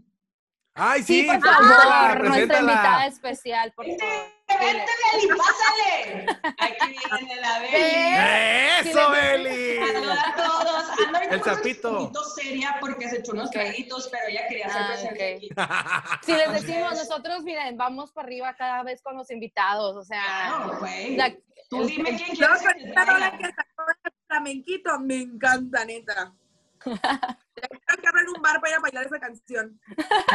[0.77, 4.25] Ay, Sí, sí, por favor, nuestra invitada especial, por Vente, favor.
[4.61, 6.27] vente, Beli, pásale.
[6.59, 8.89] Aquí viene la Beli.
[8.91, 9.79] ¡Eso, Beli!
[9.87, 10.85] Saluda a todos.
[11.07, 11.99] Anda El un sapito.
[11.99, 13.53] poquito seria porque se echó unos Ok.
[13.53, 15.37] traguitos, pero ella quería hacer Ah, presente ok.
[15.37, 15.49] aquí.
[16.27, 20.23] Si les decimos, nosotros, miren, vamos para arriba cada vez con los invitados, o sea,
[20.49, 21.17] Claro, güey.
[21.17, 21.33] la-
[21.71, 23.39] Tú dime quién te esta rola traiga.
[23.39, 26.33] que sacó el flamenquito, me encanta, neta.
[27.69, 29.81] Quiero que abran un bar para ir a bailar esa canción.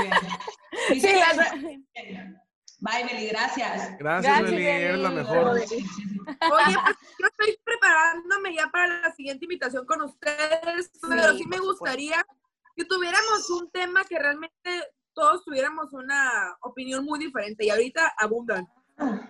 [0.01, 0.13] Bien.
[0.87, 2.33] sí, Dice las- que-
[2.81, 3.97] Bye, Beli, gracias.
[3.97, 5.47] Gracias, Gracias, Beli, eres la mejor.
[5.49, 6.75] Oye, pues
[7.19, 12.25] yo estoy preparándome ya para la siguiente invitación con ustedes, pero Sí, sí me gustaría
[12.77, 18.65] que tuviéramos un tema que realmente todos tuviéramos una opinión muy diferente y ahorita abundan.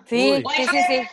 [0.05, 0.53] Sí, Uy.
[0.55, 1.07] sí, sí, sí.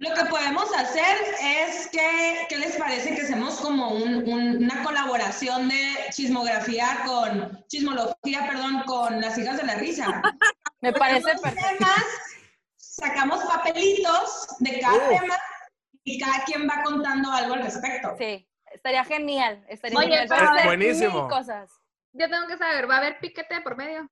[0.00, 4.82] Lo que podemos hacer es que, ¿qué les parece que hacemos como un- un- una
[4.82, 10.06] colaboración de chismografía con, chismología, perdón, con las hijas de la risa?
[10.80, 11.60] Me parece perfecto.
[11.78, 12.04] temas,
[12.78, 15.36] sacamos papelitos de cada tema
[16.04, 18.14] y cada quien va contando algo al respecto.
[18.16, 19.62] Sí, estaría genial.
[19.68, 20.28] Estaría Oye, genial.
[20.30, 21.20] pero buenísimo.
[21.20, 21.70] mil cosas.
[22.14, 24.10] Yo tengo que saber, ¿va a haber piquete por medio?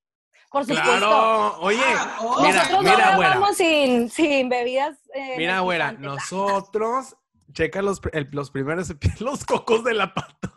[0.50, 0.82] Por supuesto.
[0.84, 2.42] Claro, oye, Ah, oh.
[2.42, 4.98] mira, Nosotros mira, no grabamos sin, sin bebidas.
[5.14, 6.32] eh, Mira, güera, energizantes.
[6.32, 7.16] nosotros,
[7.52, 10.50] checa los, el- los primeros los cocos de la pata.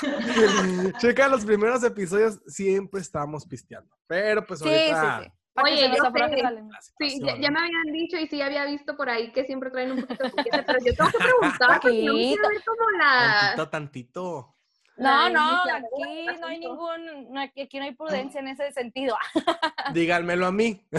[1.00, 3.94] checa los primeros episodios, siempre estamos pisteando.
[4.06, 5.18] Pero pues ahorita.
[5.22, 5.32] sí, sí.
[5.62, 7.10] Oye, yo sé.
[7.10, 7.50] Sí, ya, ¿no?
[7.50, 10.30] me habían dicho y sí había visto por ahí que siempre traen un poquito de
[10.30, 13.40] piquete, pero yo tengo que preguntar porque yo quiero ver como la...
[13.40, 14.56] Tantito, tantito.
[15.00, 19.16] No, Ay, no, aquí no hay ningún, no, aquí no hay prudencia en ese sentido.
[19.94, 20.80] Díganmelo a mí.
[20.92, 20.98] Sí,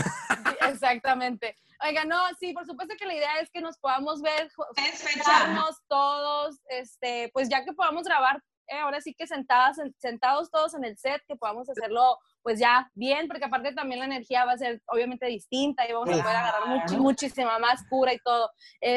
[0.69, 1.55] Exactamente.
[1.83, 5.03] Oiga, no, sí, por supuesto que la idea es que nos podamos ver, jo- Es
[5.03, 5.23] fecha.
[5.23, 10.49] juntarnos todos, este, pues ya que podamos grabar, eh, ahora sí que sentadas, en- sentados
[10.51, 14.45] todos en el set, que podamos hacerlo pues ya bien, porque aparte también la energía
[14.45, 16.97] va a ser obviamente distinta y vamos a poder agarrar Claro.
[17.03, 18.49] muchísima más cura y todo.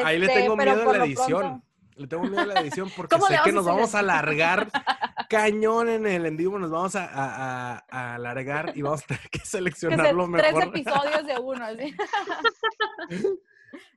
[0.03, 1.39] Ahí le Este, tengo pero miedo a la edición.
[1.39, 1.65] pronto-
[1.97, 4.67] Le tengo miedo a la edición porque ¿Cómo sé que nos vamos a alargar
[5.29, 9.07] cañón en el en vivo, nos vamos a, a- a- a alargar y vamos a
[9.07, 10.63] tener que que seleccionar lo tres mejor.
[10.75, 11.95] episodios de uno, ¿sí?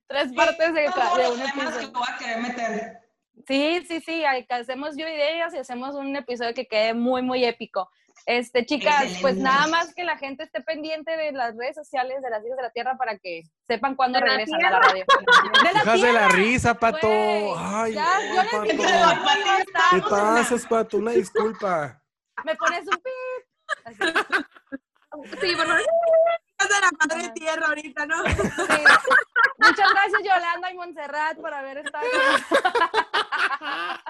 [0.07, 1.93] tres partes de, de un temas que episodio.
[1.93, 2.99] voy a querer meter.
[3.47, 7.91] Sí, sí, sí, hacemos yo ideas y hacemos un episodio que quede muy, muy épico.
[8.27, 12.31] Este, chicas, pues nada más que la gente esté pendiente de las redes sociales de
[12.31, 15.05] las hijas de la tierra para que sepan cuándo ¿De la regresan a la radio.
[15.65, 17.09] De la Hijas de la risa, Pato.
[17.59, 18.93] Ay, Ya, no, yo les Pato.
[19.91, 20.97] ¿Qué pasas, Pato?
[20.99, 22.01] Una disculpa.
[22.45, 23.47] Me pones un pip.
[23.85, 23.99] Así.
[25.41, 25.83] Sí, por favor.
[26.59, 28.25] De la madre tierra ahorita, ¿no?
[28.25, 28.33] Sí.
[29.59, 32.05] Muchas gracias, Yolanda y Montserrat, por haber estado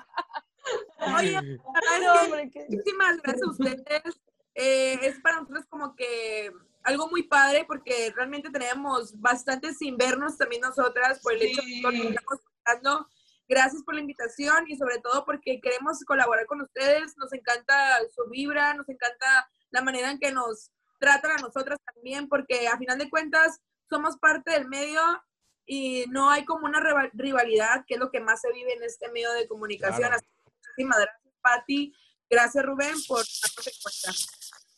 [1.17, 1.41] Oye,
[2.03, 4.21] No, hombre, muchísimas gracias a ustedes.
[4.55, 6.51] Eh, es para nosotros como que
[6.83, 11.67] algo muy padre porque realmente tenemos bastante sin vernos también nosotras por el hecho de
[11.67, 12.09] que Sí.
[12.09, 13.09] estamos contando.
[13.49, 17.17] Gracias por la invitación y sobre todo porque queremos colaborar con ustedes.
[17.17, 22.29] Nos encanta su vibra, nos encanta la manera en que nos tratan a nosotras también
[22.29, 25.01] porque a final de cuentas somos parte del medio
[25.67, 28.83] y no hay como una rival- rivalidad que es lo que más se vive en
[28.83, 30.09] este medio de comunicación.
[30.09, 30.17] Claro.
[30.85, 31.93] Muchísimas gracias, Patti.
[32.31, 34.19] Gracias, Rubén, por darnos en cuenta.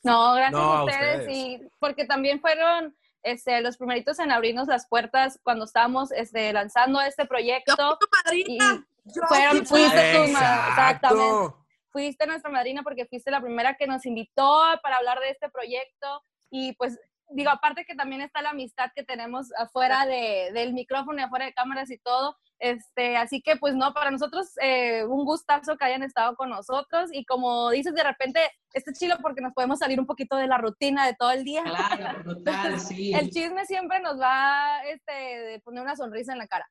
[0.02, 1.20] No, gracias No, a a ustedes.
[1.20, 1.36] ustedes.
[1.36, 7.00] Y porque también fueron este, los primeritos en abrirnos las puertas cuando estábamos este, lanzando
[7.02, 7.98] este proyecto.
[8.00, 8.86] Tu madrina.
[9.04, 11.24] Yo fueron- fui fuiste ma- exactamente.
[11.28, 11.56] Exacto.
[11.90, 16.22] Fuiste nuestra madrina porque fuiste la primera que nos invitó para hablar de este proyecto.
[16.50, 16.98] Y pues,
[17.30, 21.46] digo, aparte que también está la amistad que tenemos afuera de, del micrófono y afuera
[21.46, 22.38] de cámaras y todo.
[22.60, 27.08] Este, así que pues no, para nosotros eh, un gustazo que hayan estado con nosotros
[27.10, 28.40] y como dices, de repente
[28.74, 31.62] este chilo porque nos podemos salir un poquito de la rutina de todo el día.
[31.64, 33.14] Claro, brutal, sí.
[33.14, 36.68] El chisme siempre nos va este, poner una sonrisa en la cara.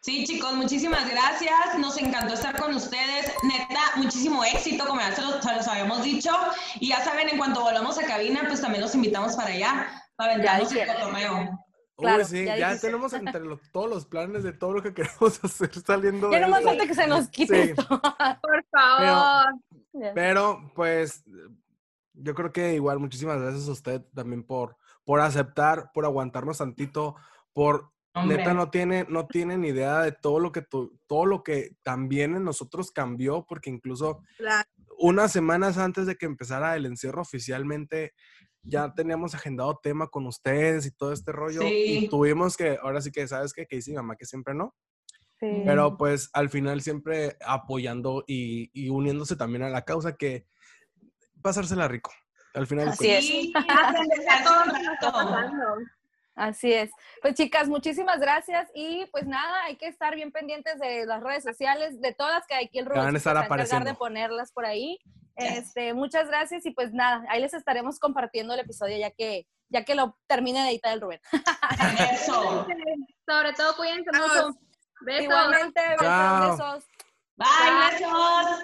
[0.00, 1.78] Sí, chicos, muchísimas gracias.
[1.78, 3.32] Nos encantó estar con ustedes.
[3.44, 6.30] Neta, muchísimo éxito, como ya se los, se los habíamos dicho.
[6.80, 10.32] Y ya saben, en cuanto volvamos a cabina, pues también los invitamos para allá, para
[10.32, 11.58] aventarnos el dijeron.
[11.96, 15.40] Claro, sí, ya ya, tenemos entre lo- todos los planes de todo lo que queremos
[15.44, 17.70] hacer saliendo Ya no más falta que se nos quite Sí.
[17.70, 17.82] esto.
[18.42, 19.54] Por favor.
[20.14, 21.22] Pero, pues,
[22.14, 27.14] yo creo que igual muchísimas gracias a usted también por, por aceptar, por aguantarnos tantito,
[27.52, 28.38] por Hombre.
[28.38, 32.36] neta no tiene, no tienen idea de todo lo que tu- todo lo que también
[32.36, 34.68] en nosotros cambió, porque incluso Claro.
[34.98, 38.12] unas semanas antes de que empezara el encierro oficialmente,
[38.62, 41.62] ya teníamos agendado tema con ustedes y todo este rollo.
[41.62, 42.08] Y Sí.
[42.08, 43.66] tuvimos que, ahora sí que, ¿sabes qué?
[43.66, 44.74] Que dice mi mamá que siempre no.
[45.40, 45.62] Sí.
[45.64, 50.46] Pero pues al final siempre apoyando y, y uniéndose también a la causa que
[51.42, 52.12] pasársela rico.
[52.54, 52.86] Al final.
[52.86, 53.26] de Así es.
[53.26, 53.52] Sí,
[56.34, 56.90] Así es.
[57.20, 61.44] Pues chicas, muchísimas gracias y pues nada, hay que estar bien pendientes de las redes
[61.44, 63.90] sociales, de todas que aquí el Rubén van a estar apareciendo.
[63.90, 64.98] de ponerlas por ahí.
[65.36, 65.58] Yes.
[65.58, 69.84] Este, muchas gracias y pues nada, ahí les estaremos compartiendo el episodio ya que ya
[69.84, 71.20] que lo termine de editar el Rubén.
[72.12, 72.66] Eso.
[73.26, 74.58] Sobre todo, cuídense mucho.
[75.00, 75.24] Besos.
[75.24, 76.84] Igualmente, besos.
[77.36, 78.62] Bye, besos.